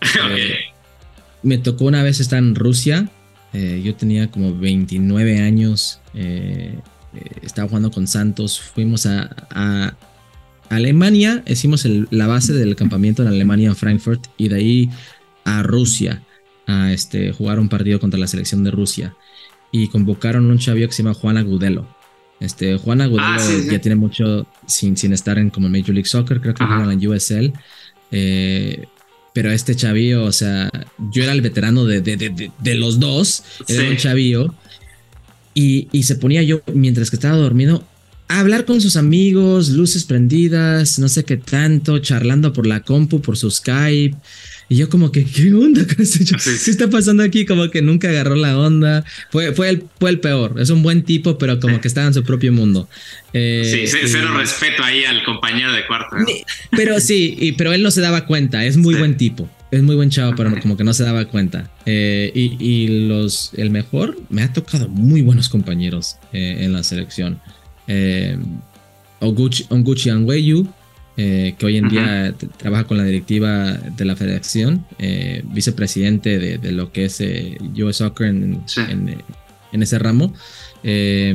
okay. 0.00 0.42
Eh, 0.42 0.58
me 1.42 1.58
tocó 1.58 1.84
una 1.84 2.02
vez 2.02 2.20
estar 2.20 2.38
en 2.38 2.54
Rusia. 2.54 3.08
Yo 3.52 3.94
tenía 3.94 4.30
como 4.30 4.54
29 4.54 5.40
años. 5.40 6.02
estaba 7.40 7.68
jugando 7.68 7.90
con 7.90 8.06
Santos. 8.06 8.60
Fuimos 8.60 9.06
a, 9.06 9.34
a 9.48 9.94
Alemania. 10.68 11.42
Hicimos 11.46 11.86
el, 11.86 12.06
la 12.10 12.26
base 12.26 12.52
del 12.52 12.76
campamento 12.76 13.22
en 13.22 13.28
Alemania, 13.28 13.68
en 13.68 13.76
Frankfurt. 13.76 14.26
Y 14.36 14.48
de 14.48 14.56
ahí 14.56 14.90
a 15.44 15.62
Rusia. 15.62 16.22
A 16.66 16.92
este, 16.92 17.32
jugar 17.32 17.60
un 17.60 17.68
partido 17.68 18.00
contra 18.00 18.18
la 18.18 18.26
selección 18.26 18.64
de 18.64 18.70
Rusia 18.70 19.14
y 19.70 19.88
convocaron 19.88 20.46
un 20.46 20.58
chavio 20.58 20.88
que 20.88 20.94
se 20.94 21.02
llama 21.02 21.14
Juan 21.14 21.36
Agudelo. 21.36 21.86
Este, 22.40 22.76
Juan 22.76 23.00
Agudelo 23.00 23.28
ah, 23.28 23.38
sí, 23.38 23.62
sí. 23.62 23.70
ya 23.70 23.80
tiene 23.80 23.96
mucho 23.96 24.46
sin, 24.66 24.96
sin 24.96 25.12
estar 25.12 25.38
en 25.38 25.50
como 25.50 25.68
Major 25.68 25.90
League 25.90 26.08
Soccer, 26.08 26.40
creo 26.40 26.54
que 26.54 26.64
juega 26.64 26.92
en 26.92 27.00
la 27.00 27.08
USL. 27.08 27.52
Eh, 28.10 28.86
pero 29.32 29.50
este 29.50 29.76
chavillo, 29.76 30.24
o 30.24 30.32
sea, 30.32 30.70
yo 31.12 31.22
era 31.22 31.32
el 31.32 31.42
veterano 31.42 31.84
de, 31.84 32.00
de, 32.00 32.16
de, 32.16 32.50
de 32.58 32.74
los 32.74 32.98
dos, 32.98 33.44
era 33.68 33.82
sí. 33.82 33.88
un 33.88 33.96
chavillo. 33.96 34.54
Y, 35.52 35.88
y, 35.92 36.02
se 36.02 36.16
ponía 36.16 36.42
yo, 36.42 36.60
mientras 36.72 37.10
que 37.10 37.16
estaba 37.16 37.36
dormido, 37.36 37.84
a 38.28 38.40
hablar 38.40 38.64
con 38.64 38.80
sus 38.80 38.96
amigos, 38.96 39.70
luces 39.70 40.04
prendidas, 40.04 40.98
no 40.98 41.08
sé 41.08 41.24
qué 41.24 41.36
tanto, 41.36 41.98
charlando 41.98 42.52
por 42.52 42.66
la 42.66 42.80
compu, 42.80 43.20
por 43.20 43.36
su 43.36 43.50
Skype. 43.50 44.16
Y 44.68 44.76
yo 44.76 44.88
como 44.88 45.12
que, 45.12 45.24
¿qué 45.24 45.52
onda 45.52 45.86
con 45.86 46.02
este 46.02 46.24
chico? 46.24 46.40
¿Qué 46.42 46.70
está 46.70 46.90
pasando 46.90 47.22
aquí? 47.22 47.46
Como 47.46 47.70
que 47.70 47.82
nunca 47.82 48.08
agarró 48.08 48.34
la 48.34 48.58
onda. 48.58 49.04
Fue, 49.30 49.52
fue, 49.52 49.68
el, 49.68 49.84
fue 50.00 50.10
el 50.10 50.20
peor. 50.20 50.60
Es 50.60 50.70
un 50.70 50.82
buen 50.82 51.04
tipo, 51.04 51.38
pero 51.38 51.60
como 51.60 51.80
que 51.80 51.88
estaba 51.88 52.06
en 52.08 52.14
su 52.14 52.24
propio 52.24 52.52
mundo. 52.52 52.88
Eh, 53.32 53.86
sí, 53.88 53.98
cero 54.08 54.30
y, 54.34 54.38
respeto 54.38 54.82
ahí 54.82 55.04
al 55.04 55.22
compañero 55.24 55.72
de 55.72 55.86
cuarto. 55.86 56.16
¿no? 56.16 56.26
Pero 56.72 56.98
sí, 56.98 57.36
y, 57.38 57.52
pero 57.52 57.72
él 57.72 57.82
no 57.82 57.90
se 57.90 58.00
daba 58.00 58.26
cuenta. 58.26 58.64
Es 58.64 58.76
muy 58.76 58.94
sí. 58.94 58.98
buen 58.98 59.16
tipo. 59.16 59.48
Es 59.70 59.82
muy 59.82 59.94
buen 59.94 60.10
chavo, 60.10 60.34
pero 60.36 60.58
como 60.60 60.76
que 60.76 60.84
no 60.84 60.94
se 60.94 61.04
daba 61.04 61.26
cuenta. 61.26 61.70
Eh, 61.86 62.32
y, 62.34 62.56
y, 62.58 63.06
los, 63.06 63.52
el 63.56 63.70
mejor, 63.70 64.18
me 64.30 64.42
ha 64.42 64.52
tocado 64.52 64.88
muy 64.88 65.22
buenos 65.22 65.48
compañeros 65.48 66.16
eh, 66.32 66.58
en 66.60 66.72
la 66.72 66.82
selección. 66.82 67.40
Oguchi, 69.20 69.66
Onguchi 69.68 70.10
Anweyu, 70.10 70.66
eh, 71.16 71.54
que 71.58 71.66
hoy 71.66 71.78
en 71.78 71.86
uh 71.86 71.88
-huh. 71.88 71.90
día 71.90 72.34
trabaja 72.58 72.84
con 72.84 72.98
la 72.98 73.04
directiva 73.04 73.72
de 73.72 74.04
la 74.04 74.16
federación, 74.16 74.84
eh, 74.98 75.42
vicepresidente 75.50 76.38
de, 76.38 76.58
de, 76.58 76.72
lo 76.72 76.92
que 76.92 77.06
es 77.06 77.20
eh, 77.20 77.56
US 77.82 77.96
Soccer 77.96 78.26
en, 78.28 78.62
sí. 78.66 78.80
en, 78.86 79.16
en, 79.72 79.82
ese 79.82 79.98
ramo. 79.98 80.34
Eh, 80.82 81.34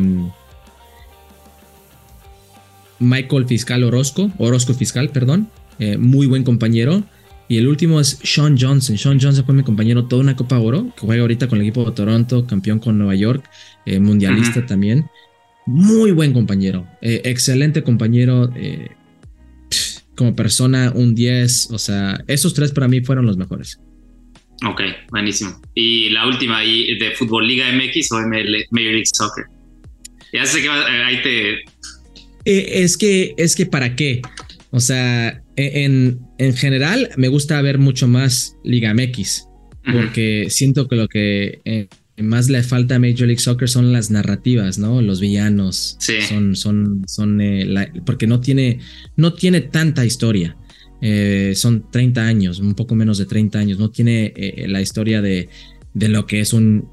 Michael 3.00 3.48
Fiscal 3.48 3.84
Orozco, 3.84 4.32
Orozco 4.38 4.76
Fiscal, 4.76 5.10
perdón, 5.10 5.50
muy 5.98 6.28
buen 6.28 6.44
compañero. 6.44 7.04
Y 7.48 7.58
el 7.58 7.67
último 7.67 8.00
es 8.00 8.20
Sean 8.24 8.56
Johnson. 8.58 8.98
Sean 9.00 9.20
Johnson 9.20 9.44
fue 9.44 9.56
mi 9.56 9.63
compañero 9.63 10.06
toda 10.06 10.22
una 10.22 10.36
Copa 10.36 10.60
Oro, 10.60 10.94
que 10.96 11.08
juega 11.08 11.24
ahorita 11.24 11.48
con 11.48 11.58
el 11.58 11.63
equipo 11.63 11.84
de 11.84 11.91
Toronto, 11.94 12.46
campeón 12.46 12.78
con 12.78 13.00
Nueva 13.00 13.15
York, 13.15 13.44
mundialista 14.00 14.60
uh 14.60 14.63
-huh. 14.63 14.67
también. 14.67 15.10
Muy 15.65 16.12
buen 16.12 16.32
compañero, 16.34 16.86
excelente 17.02 17.82
compañero 17.82 18.52
como 20.22 20.36
persona 20.36 20.92
un 20.94 21.16
10, 21.16 21.70
o 21.72 21.80
sea, 21.80 22.24
esos 22.28 22.54
tres 22.54 22.72
para 22.72 22.88
mí 22.88 23.02
fueron 23.02 23.26
los 23.26 23.38
mejores. 23.38 23.80
Ok, 24.70 24.80
buenísimo. 25.10 25.60
Y 25.74 26.12
la 26.12 26.28
última 26.28 26.60
de 26.60 27.12
Fútbol 27.18 27.48
Liga 27.48 27.66
MX 27.72 28.12
o 28.12 28.20
ML, 28.20 28.68
Major 28.70 28.92
League 28.92 29.10
Soccer. 29.12 29.46
Ya 30.32 30.46
sé 30.46 30.62
que 30.62 30.70
ahí 30.70 31.24
te... 31.24 31.54
Eh, 32.46 32.84
es 32.84 32.98
que, 32.98 33.34
es 33.36 33.56
que 33.56 33.66
para 33.66 33.96
qué. 33.96 34.22
O 34.70 34.80
sea, 34.80 35.42
en, 35.56 36.20
en 36.38 36.56
general 36.56 37.10
me 37.18 37.28
gusta 37.28 37.60
ver 37.64 37.80
mucho 37.80 38.08
más 38.08 38.56
Liga 38.64 38.94
MX, 38.94 39.48
porque 39.92 40.44
uh 40.44 40.46
-huh. 40.46 40.50
siento 40.52 40.88
que 40.88 40.96
lo 40.98 41.08
que 41.08 41.62
eh, 41.66 41.88
más 42.17 42.50
le 42.50 42.62
falta 42.63 42.95
a 42.95 43.00
Major 43.00 43.28
League 43.28 43.39
Soccer 43.39 43.69
son 43.69 43.93
las 43.93 44.12
narrativas, 44.12 44.78
¿no? 44.78 45.02
Los 45.02 45.21
villanos. 45.21 45.97
Sí. 46.00 46.21
Son, 46.21 46.56
son, 46.56 47.04
son, 47.08 47.41
eh, 47.41 47.65
la, 47.65 47.91
porque 48.06 48.28
no 48.28 48.41
tiene, 48.41 48.80
no 49.15 49.34
tiene 49.34 49.62
tanta 49.62 50.06
historia. 50.06 50.58
Eh, 51.02 51.54
son 51.56 51.89
30 51.89 52.21
años, 52.21 52.60
un 52.60 52.76
poco 52.76 52.95
menos 52.95 53.17
de 53.17 53.26
30 53.26 53.60
años. 53.60 53.80
No 53.80 53.89
tiene 53.89 54.34
eh, 54.36 54.67
la 54.67 54.82
historia 54.82 55.21
de, 55.21 55.50
de, 55.93 56.10
lo 56.10 56.28
que 56.28 56.41
es 56.41 56.54
un, 56.54 56.88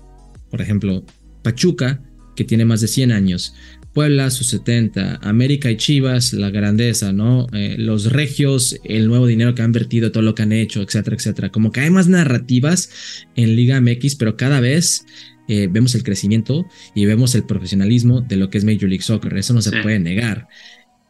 por 0.51 0.63
ejemplo, 0.63 1.05
Pachuca, 1.43 2.03
que 2.35 2.45
tiene 2.45 2.65
más 2.65 2.81
de 2.81 2.89
100 2.89 3.13
años. 3.13 3.55
Puebla, 3.99 4.31
sus 4.31 4.47
70, 4.47 5.19
América 5.23 5.73
y 5.73 5.77
Chivas, 5.77 6.33
la 6.33 6.51
grandeza, 6.51 7.13
¿no? 7.13 7.49
Eh, 7.53 7.75
los 7.79 8.13
regios, 8.13 8.79
el 8.85 9.09
nuevo 9.09 9.27
dinero 9.27 9.57
que 9.57 9.63
han 9.63 9.73
vertido, 9.73 10.13
todo 10.13 10.23
lo 10.23 10.37
que 10.37 10.43
han 10.43 10.53
hecho, 10.53 10.83
etcétera, 10.83 11.17
etcétera. 11.17 11.49
Como 11.49 11.73
que 11.73 11.81
hay 11.81 11.91
más 11.91 12.07
narrativas 12.07 12.91
en 13.35 13.57
Liga 13.57 13.81
MX, 13.81 14.15
pero 14.15 14.37
cada 14.37 14.61
vez 14.61 15.05
eh, 15.49 15.67
vemos 15.69 15.97
el 15.97 16.05
crecimiento 16.05 16.65
y 16.95 17.07
vemos 17.07 17.35
el 17.35 17.43
profesionalismo 17.43 18.21
de 18.21 18.37
lo 18.37 18.51
que 18.51 18.59
es 18.59 18.65
Major 18.65 18.89
League 18.89 19.03
Soccer. 19.03 19.37
Eso 19.37 19.53
no 19.53 19.63
se 19.63 19.71
sí. 19.71 19.77
puede 19.83 19.99
negar. 19.99 20.47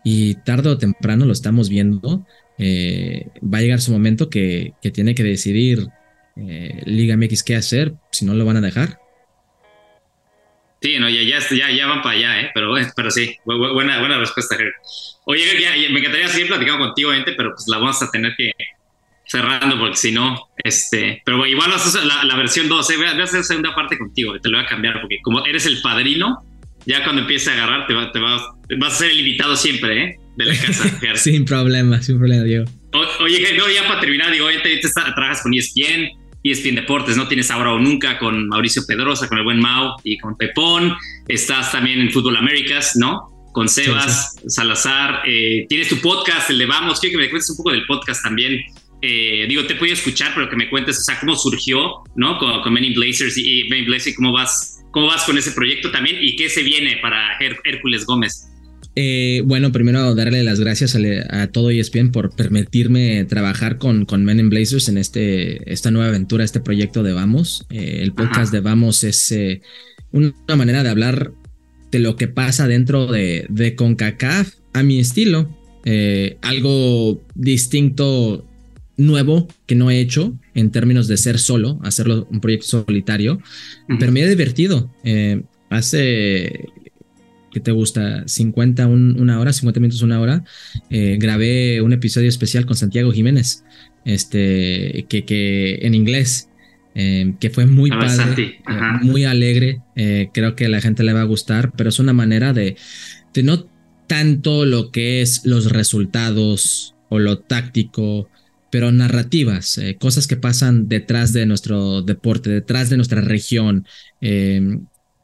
Y 0.03 0.37
tarde 0.47 0.71
o 0.71 0.79
temprano 0.79 1.27
lo 1.27 1.35
estamos 1.35 1.69
viendo. 1.69 2.27
Eh, 2.57 3.27
va 3.45 3.59
a 3.59 3.61
llegar 3.61 3.83
su 3.83 3.93
momento 3.93 4.31
que, 4.31 4.73
que 4.81 4.91
tiene 4.91 5.15
que 5.15 5.25
decidir 5.25 5.89
eh, 6.37 6.81
Liga 6.87 7.19
MX 7.19 7.43
qué 7.43 7.55
hacer, 7.55 7.97
si 8.13 8.25
no 8.25 8.33
lo 8.33 8.47
van 8.47 8.57
a 8.57 8.63
dejar. 8.63 8.99
No, 11.09 11.15
ya, 11.15 11.23
ya, 11.23 11.57
ya, 11.57 11.71
ya 11.71 11.87
van 11.87 12.03
para 12.03 12.17
allá, 12.17 12.41
¿eh? 12.43 12.51
pero, 12.55 12.75
pero 12.95 13.11
sí, 13.11 13.35
buena, 13.45 13.99
buena 14.01 14.19
respuesta, 14.19 14.57
Javier. 14.57 14.75
Oye, 15.25 15.45
ya, 15.61 15.75
ya, 15.75 15.89
me 15.91 16.01
encantaría 16.01 16.29
seguir 16.29 16.49
platicando 16.49 16.85
contigo, 16.85 17.13
gente, 17.13 17.33
pero 17.33 17.55
pues 17.55 17.65
la 17.69 17.79
vamos 17.79 18.03
a 18.03 18.11
tener 18.11 18.35
que 18.37 18.53
cerrando 19.27 19.79
porque 19.79 19.97
si 19.97 20.13
no, 20.13 20.49
este, 20.57 21.23
pero 21.25 21.47
igual 21.47 21.71
a 21.73 21.77
hacer 21.77 22.05
la, 22.05 22.25
la 22.25 22.37
versión 22.37 22.69
2, 22.69 22.91
¿eh? 22.91 22.97
voy 22.97 23.07
a 23.07 23.23
hacer 23.23 23.45
segunda 23.45 23.75
parte 23.75 23.99
contigo, 23.99 24.39
te 24.41 24.49
lo 24.49 24.57
voy 24.57 24.67
a 24.67 24.69
cambiar 24.69 25.01
porque 25.01 25.19
como 25.23 25.45
eres 25.45 25.67
el 25.67 25.81
padrino, 25.83 26.45
ya 26.87 27.05
cuando 27.05 27.23
empiece 27.23 27.51
a 27.51 27.55
agarrar 27.55 27.87
te, 27.87 27.95
va, 27.95 28.11
te 28.11 28.21
va, 28.21 28.55
vas 28.79 28.95
a 28.95 28.97
ser 28.97 29.11
el 29.11 29.19
invitado 29.19 29.57
siempre, 29.57 30.03
¿eh? 30.03 30.17
De 30.37 30.45
la 30.47 30.55
casa. 30.57 30.99
sin 31.17 31.45
problema, 31.45 32.01
sin 32.01 32.19
problema, 32.19 32.45
Diego. 32.45 32.65
O, 32.93 33.25
oye, 33.25 33.55
no, 33.57 33.69
ya 33.69 33.87
para 33.87 34.01
terminar, 34.01 34.31
digo, 34.31 34.47
te 34.63 34.81
trabajas 35.15 35.43
con 35.43 35.53
ESPN, 35.53 36.11
ESPN 36.43 36.77
Deportes, 36.77 37.17
¿no? 37.17 37.29
Tienes 37.29 37.51
ahora 37.51 37.73
o 37.73 37.79
nunca 37.79 38.19
con 38.19 38.49
Mauricio 38.49 38.83
Pedrosa, 38.87 39.29
con 39.29 39.39
el 39.39 39.45
buen 39.45 39.61
Mau 39.61 39.97
y 40.05 40.19
con 40.19 40.37
Pepón. 40.37 40.95
Estás 41.27 41.73
también 41.73 42.01
en 42.01 42.11
Fútbol 42.11 42.37
Américas, 42.37 42.97
¿no? 42.97 43.29
Con 43.53 43.69
Sebas 43.69 44.35
sí, 44.35 44.41
sí. 44.43 44.51
Salazar. 44.51 45.23
Eh, 45.27 45.67
tienes 45.69 45.89
tu 45.89 46.01
podcast, 46.01 46.51
el 46.51 46.59
de 46.59 46.67
Vamos. 46.67 47.01
Quiero 47.01 47.19
que 47.19 47.25
me 47.25 47.31
cuentes 47.31 47.51
un 47.51 47.57
poco 47.57 47.73
del 47.73 47.87
podcast 47.87 48.23
también. 48.23 48.61
Eh, 49.01 49.47
digo, 49.49 49.65
te 49.65 49.77
puedo 49.77 49.93
escuchar, 49.93 50.33
pero 50.35 50.49
que 50.49 50.57
me 50.57 50.69
cuentes, 50.69 50.99
o 50.99 51.03
sea, 51.03 51.19
cómo 51.21 51.37
surgió, 51.37 52.03
¿no? 52.17 52.39
Con, 52.39 52.63
con 52.63 52.73
Men 52.73 52.85
in 52.85 52.95
Blazers 52.95 53.37
y, 53.39 53.61
y 53.61 53.69
Men 53.69 53.81
in 53.81 53.87
Blazers, 53.87 54.17
cómo 54.17 54.33
vas, 54.33 54.85
cómo 54.91 55.07
vas 55.07 55.25
con 55.25 55.39
ese 55.39 55.53
proyecto 55.53 55.91
también 55.91 56.19
y 56.21 56.37
qué 56.37 56.49
se 56.49 56.63
viene 56.63 56.99
para 57.01 57.39
Her 57.39 57.59
Hércules 57.65 58.05
Gómez. 58.07 58.49
Eh, 59.01 59.43
bueno, 59.45 59.71
primero 59.71 60.13
darle 60.17 60.43
las 60.43 60.59
gracias 60.59 60.97
a, 61.31 61.47
todo 61.47 61.71
ESPN 61.71 62.11
por 62.11 62.35
permitirme 62.35 63.25
trabajar 63.27 63.79
con, 63.79 64.05
con 64.05 64.25
Men 64.25 64.41
in 64.41 64.51
Blazers 64.51 64.89
en 64.89 64.99
este, 64.99 65.73
esta 65.73 65.93
nueva 65.93 66.09
aventura, 66.09 66.43
este 66.43 66.59
proyecto 66.59 67.05
de 67.05 67.13
Vamos. 67.13 67.65
Eh, 67.71 68.01
el 68.03 68.13
podcast 68.13 68.51
de 68.53 68.59
Vamos 68.59 69.05
es 69.05 69.31
eh, 69.31 69.63
una 70.11 70.33
manera 70.57 70.83
de 70.83 70.89
hablar 70.89 71.31
de 71.93 72.01
lo 72.01 72.17
que 72.17 72.27
pasa 72.27 72.67
dentro 72.67 73.07
de, 73.07 73.47
de 73.49 73.77
CONCACAF 73.77 74.55
a 74.73 74.83
mi 74.83 74.99
estilo. 74.99 75.49
algo 76.43 77.23
distinto, 77.37 78.45
nuevo 78.97 79.47
que 79.67 79.77
no 79.77 79.93
he 79.93 80.01
hecho 80.01 80.37
en 80.55 80.73
términos 80.73 81.07
de 81.07 81.19
ser 81.19 81.39
solo, 81.39 81.79
hacerlo 81.85 82.27
un 82.33 82.41
proyecto 82.41 82.67
solitario, 82.67 83.41
pero 84.01 84.11
me 84.11 84.23
he 84.23 84.29
divertido. 84.29 84.91
hace 85.71 86.69
¿qué 87.51 87.61
te 87.61 87.73
gusta? 87.73 88.27
50, 88.27 88.87
una 88.87 89.41
hora, 89.41 89.53
50 89.53 89.81
minutos, 89.81 90.03
una 90.03 90.21
hora, 90.21 90.45
eh, 90.91 91.17
grabé 91.19 91.81
un 91.83 91.93
episodio 91.93 92.29
especial 92.29 92.67
con 92.67 92.77
Santiago 92.77 93.13
Jiménez, 93.13 93.65
este, 94.05 95.07
que, 95.09 95.25
que 95.25 95.79
en 95.83 95.95
inglés, 95.95 96.49
eh, 96.95 97.35
que 97.41 97.51
fue 97.51 97.67
muy 97.67 97.91
padre, 97.91 98.61
eh, 98.69 98.81
muy 99.03 99.25
alegre, 99.25 99.81
creo 100.33 100.55
que 100.55 100.67
a 100.67 100.69
la 100.69 100.81
gente 100.81 101.03
le 101.03 101.13
va 101.13 101.23
a 101.23 101.25
gustar, 101.25 101.73
pero 101.77 101.89
es 101.89 101.99
una 101.99 102.13
manera 102.13 102.53
de, 102.53 102.77
de 103.35 103.43
no 103.43 103.67
tanto 104.07 104.65
lo 104.65 104.91
que 104.91 105.23
es 105.23 105.45
los 105.45 105.71
resultados 105.71 106.95
o 107.09 107.19
lo 107.19 107.39
táctico, 107.39 108.29
pero 108.71 108.93
narrativas, 108.93 109.81
cosas 109.99 110.27
que 110.27 110.37
pasan 110.37 110.89
detrás 110.89 111.33
de 111.33 111.47
nuestro 111.47 112.03
deporte, 112.03 112.51
detrás 112.51 112.91
de 112.91 112.97
nuestra 112.97 113.23
región, 113.23 113.87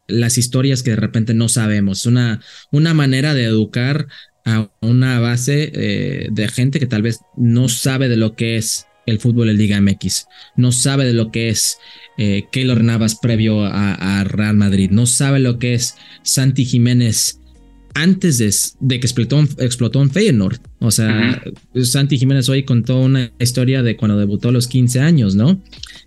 las 0.06 0.38
historias 0.38 0.82
que 0.82 0.90
de 0.90 0.96
repente 0.96 1.34
no 1.34 1.48
sabemos. 1.48 2.06
Una, 2.06 2.40
una 2.70 2.94
manera 2.94 3.34
de 3.34 3.44
educar 3.44 4.06
a 4.44 4.70
una 4.80 5.20
base 5.20 5.72
eh, 5.74 6.28
de 6.30 6.48
gente 6.48 6.78
que 6.78 6.86
tal 6.86 7.02
vez 7.02 7.20
no 7.36 7.68
sabe 7.68 8.08
de 8.08 8.16
lo 8.16 8.34
que 8.34 8.56
es 8.56 8.86
el 9.06 9.18
fútbol 9.18 9.50
en 9.50 9.58
Liga 9.58 9.80
MX, 9.80 10.26
no 10.56 10.72
sabe 10.72 11.04
de 11.04 11.12
lo 11.12 11.30
que 11.30 11.48
es 11.48 11.78
eh, 12.16 12.44
Keylor 12.52 12.82
Navas 12.82 13.16
previo 13.16 13.64
a, 13.64 14.24
Real 14.24 14.56
Madrid, 14.56 14.90
no 14.90 15.06
sabe 15.06 15.40
lo 15.40 15.58
que 15.58 15.74
es 15.74 15.96
Santi 16.22 16.64
Jiménez 16.64 17.40
antes 17.94 18.38
de, 18.80 19.00
que 19.00 19.06
explotó, 19.06 19.40
explotó 19.58 20.02
en 20.02 20.10
Feyenoord. 20.10 20.58
O 20.80 20.90
sea, 20.90 21.42
Santi 21.82 22.18
Jiménez 22.18 22.48
hoy 22.48 22.64
contó 22.64 23.00
una 23.00 23.32
historia 23.38 23.82
de 23.82 23.96
cuando 23.96 24.18
debutó 24.18 24.48
a 24.48 24.52
los 24.52 24.66
15 24.66 25.00
años, 25.00 25.36
¿no? 25.36 25.62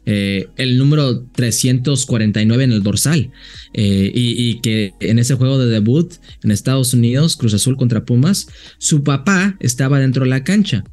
Eh, 0.06 0.48
el 0.58 0.78
número 0.78 1.24
349 1.34 2.64
en 2.64 2.72
el 2.72 2.84
dorsal. 2.84 3.32
Eh, 3.74 4.12
y, 4.14 4.60
que 4.60 4.94
en 5.00 5.20
ese 5.20 5.36
juego 5.36 5.58
de 5.58 5.68
debut 5.68 6.14
en 6.44 6.52
Estados 6.52 6.94
Unidos, 6.94 7.36
Cruz 7.38 7.54
Azul 7.54 7.78
contra 7.78 8.06
Pumas, 8.06 8.48
su 8.78 9.04
papá 9.04 9.56
estaba 9.60 10.00
dentro 10.00 10.24
de 10.24 10.30
la 10.30 10.44
cancha. 10.44 10.84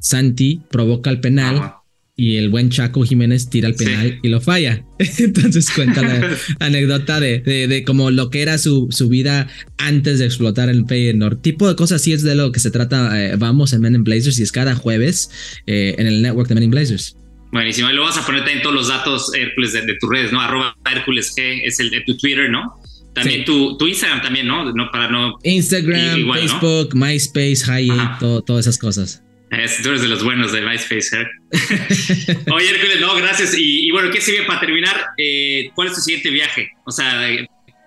Santi 0.00 0.60
provoca 0.70 1.10
el 1.10 1.20
penal 1.20 1.74
y 2.16 2.36
el 2.36 2.48
buen 2.48 2.70
Chaco 2.70 3.02
Jiménez 3.02 3.50
tira 3.50 3.68
el 3.68 3.74
penal 3.74 4.20
y 4.22 4.28
lo 4.28 4.40
falla. 4.40 4.84
Entonces 5.18 5.70
cuenta 5.70 6.02
la 6.02 6.36
anécdota 6.60 7.18
de, 7.18 7.40
de, 7.40 7.84
como 7.84 8.10
lo 8.10 8.30
que 8.30 8.42
era 8.42 8.58
su, 8.58 8.88
su 8.90 9.08
vida 9.08 9.48
antes 9.78 10.20
de 10.20 10.26
explotar 10.26 10.68
el 10.68 10.86
Feyenoord. 10.86 11.40
Tipo 11.40 11.68
de 11.68 11.74
cosas 11.74 12.00
así 12.00 12.12
es 12.12 12.22
de 12.22 12.34
lo 12.34 12.52
que 12.52 12.60
se 12.60 12.70
trata. 12.70 13.20
Eh, 13.20 13.36
vamos 13.36 13.72
en 13.72 13.80
Men 13.80 13.96
in 13.96 14.04
Blazers 14.04 14.38
y 14.38 14.42
es 14.44 14.52
cada 14.52 14.74
jueves 14.74 15.30
eh, 15.66 15.96
en 15.98 16.06
el 16.06 16.22
network 16.22 16.48
de 16.48 16.54
Men 16.54 16.64
in 16.64 16.70
Blazers. 16.70 17.16
Buenísimo, 17.50 17.88
y 17.88 17.94
lo 17.94 18.02
vas 18.02 18.18
a 18.18 18.26
poner 18.26 18.40
también 18.40 18.62
todos 18.62 18.74
los 18.74 18.88
datos, 18.88 19.32
Hércules, 19.32 19.72
de, 19.72 19.82
tus 20.00 20.10
redes, 20.10 20.32
¿no? 20.32 20.40
Arroba 20.40 20.76
Hércules 20.90 21.32
G 21.36 21.60
es 21.64 21.78
el 21.78 21.88
de 21.90 22.00
tu 22.00 22.16
Twitter, 22.16 22.50
¿no? 22.50 22.74
También 23.12 23.44
tu, 23.44 23.78
tu, 23.78 23.86
Instagram 23.86 24.22
también, 24.22 24.48
¿no? 24.48 24.72
no 24.72 24.90
para 24.90 25.08
no 25.08 25.38
Instagram, 25.44 26.32
Facebook, 26.32 26.96
MySpace, 26.96 27.58
Hi, 27.68 27.88
todas 28.18 28.66
esas 28.66 28.76
cosas. 28.76 29.22
Tú 29.82 29.88
eres 29.90 30.02
de 30.02 30.08
los 30.08 30.24
buenos 30.24 30.52
de 30.52 30.62
MySpace, 30.62 31.16
¿eh? 31.16 31.26
Oye, 32.52 32.70
Hércules, 32.70 33.00
no, 33.00 33.14
gracias. 33.16 33.54
Y, 33.56 33.90
bueno, 33.90 34.10
¿qué 34.10 34.20
sigue 34.20 34.42
para 34.44 34.60
terminar? 34.60 35.06
Eh, 35.18 35.70
¿Cuál 35.74 35.88
es 35.88 35.94
tu 35.94 36.00
siguiente 36.00 36.30
viaje? 36.30 36.70
O 36.84 36.90
sea, 36.90 37.28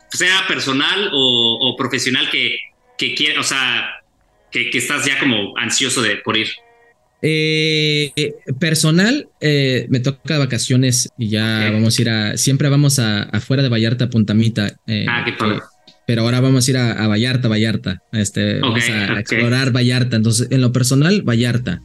sea 0.09 0.45
personal 0.47 1.09
o, 1.13 1.75
profesional 1.77 2.29
que, 2.29 2.57
que 2.97 3.13
quiere, 3.15 3.39
o 3.39 3.43
sea, 3.43 3.89
que, 4.51 4.69
que, 4.69 4.77
estás 4.77 5.05
ya 5.05 5.19
como 5.19 5.57
ansioso 5.57 6.01
de 6.01 6.17
por 6.17 6.37
ir. 6.37 6.47
Eh, 7.21 8.11
personal, 8.59 9.27
eh, 9.41 9.87
me 9.89 9.99
toca 9.99 10.37
vacaciones 10.37 11.09
y 11.17 11.29
ya 11.29 11.69
vamos 11.71 11.97
a 11.97 12.01
ir 12.01 12.09
a. 12.09 12.37
Siempre 12.37 12.69
vamos 12.69 12.99
a 12.99 13.23
afuera 13.23 13.63
de 13.63 13.69
Vallarta, 13.69 14.09
Puntamita. 14.09 14.67
Eh, 14.85 15.05
ah, 15.09 15.23
qué 15.25 15.33
padre. 15.33 15.59
Pero 16.07 16.21
ahora 16.21 16.39
vamos 16.39 16.65
a 16.65 16.71
ir 16.71 16.77
a, 16.77 17.05
Vallarta, 17.05 17.49
Vallarta. 17.49 18.01
Este, 18.13 18.61
vamos 18.61 18.89
a, 18.89 19.19
explorar 19.19 19.75
Vallarta. 19.75 20.15
Entonces, 20.15 20.47
en 20.49 20.61
lo 20.61 20.71
personal, 20.71 21.21
Vallarta. 21.21 21.81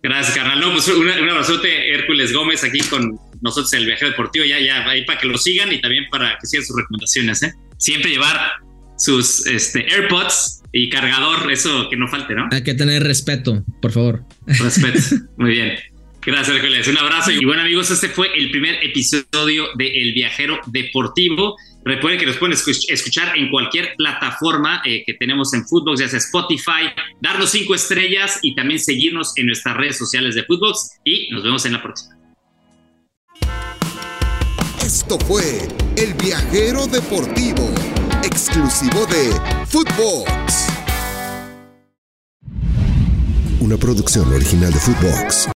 Gracias, 0.00 0.36
carnal. 0.36 0.60
No, 0.60 0.72
pues 0.72 0.86
un, 0.86 1.08
abrazote, 1.08 1.92
Hércules 1.92 2.32
Gómez, 2.32 2.62
aquí 2.62 2.78
con 2.82 3.18
nosotros 3.42 3.72
el 3.72 3.86
viajero 3.86 4.12
deportivo. 4.12 4.44
Ya, 4.44 4.60
ya, 4.60 4.88
ahí 4.88 5.04
para 5.04 5.18
que 5.18 5.26
lo 5.26 5.36
sigan 5.36 5.72
y 5.72 5.80
también 5.80 6.04
para 6.08 6.38
que 6.40 6.46
sigan 6.46 6.64
sus 6.64 6.76
recomendaciones. 6.76 7.42
¿eh? 7.42 7.52
Siempre 7.76 8.12
llevar 8.12 8.52
sus 8.96 9.44
este, 9.48 9.84
AirPods 9.92 10.62
y 10.72 10.88
cargador, 10.88 11.50
eso 11.50 11.88
que 11.90 11.96
no 11.96 12.06
falte, 12.06 12.34
¿no? 12.34 12.48
Hay 12.52 12.62
que 12.62 12.74
tener 12.74 13.02
respeto, 13.02 13.64
por 13.82 13.90
favor. 13.90 14.24
Respeto, 14.46 15.00
muy 15.36 15.50
bien. 15.50 15.78
Gracias, 16.24 16.56
Hércules. 16.56 16.88
Un 16.88 16.98
abrazo. 16.98 17.32
Y 17.32 17.44
bueno, 17.44 17.62
amigos, 17.62 17.90
este 17.90 18.08
fue 18.08 18.28
el 18.36 18.50
primer 18.50 18.76
episodio 18.84 19.66
de 19.76 20.02
El 20.02 20.14
Viajero 20.14 20.60
Deportivo. 20.68 21.56
Recuerden 21.84 22.18
que 22.18 22.26
nos 22.26 22.38
pueden 22.38 22.56
escuchar 22.56 23.36
en 23.36 23.50
cualquier 23.50 23.94
plataforma 23.96 24.80
eh, 24.86 25.02
que 25.04 25.14
tenemos 25.14 25.52
en 25.52 25.66
Footbox, 25.66 26.00
ya 26.00 26.08
sea 26.08 26.18
Spotify, 26.18 26.90
darnos 27.20 27.50
cinco 27.50 27.74
estrellas 27.74 28.38
y 28.42 28.54
también 28.54 28.80
seguirnos 28.80 29.36
en 29.36 29.46
nuestras 29.46 29.76
redes 29.76 29.98
sociales 29.98 30.34
de 30.34 30.44
Footbox. 30.44 31.00
Y 31.04 31.30
nos 31.30 31.42
vemos 31.42 31.64
en 31.66 31.72
la 31.72 31.82
próxima. 31.82 32.14
Esto 34.82 35.18
fue 35.20 35.68
El 35.96 36.14
Viajero 36.14 36.86
Deportivo 36.86 37.70
exclusivo 38.22 39.06
de 39.06 39.32
Footbox. 39.66 40.68
Una 43.60 43.76
producción 43.76 44.32
original 44.32 44.72
de 44.72 44.78
Footbox. 44.78 45.48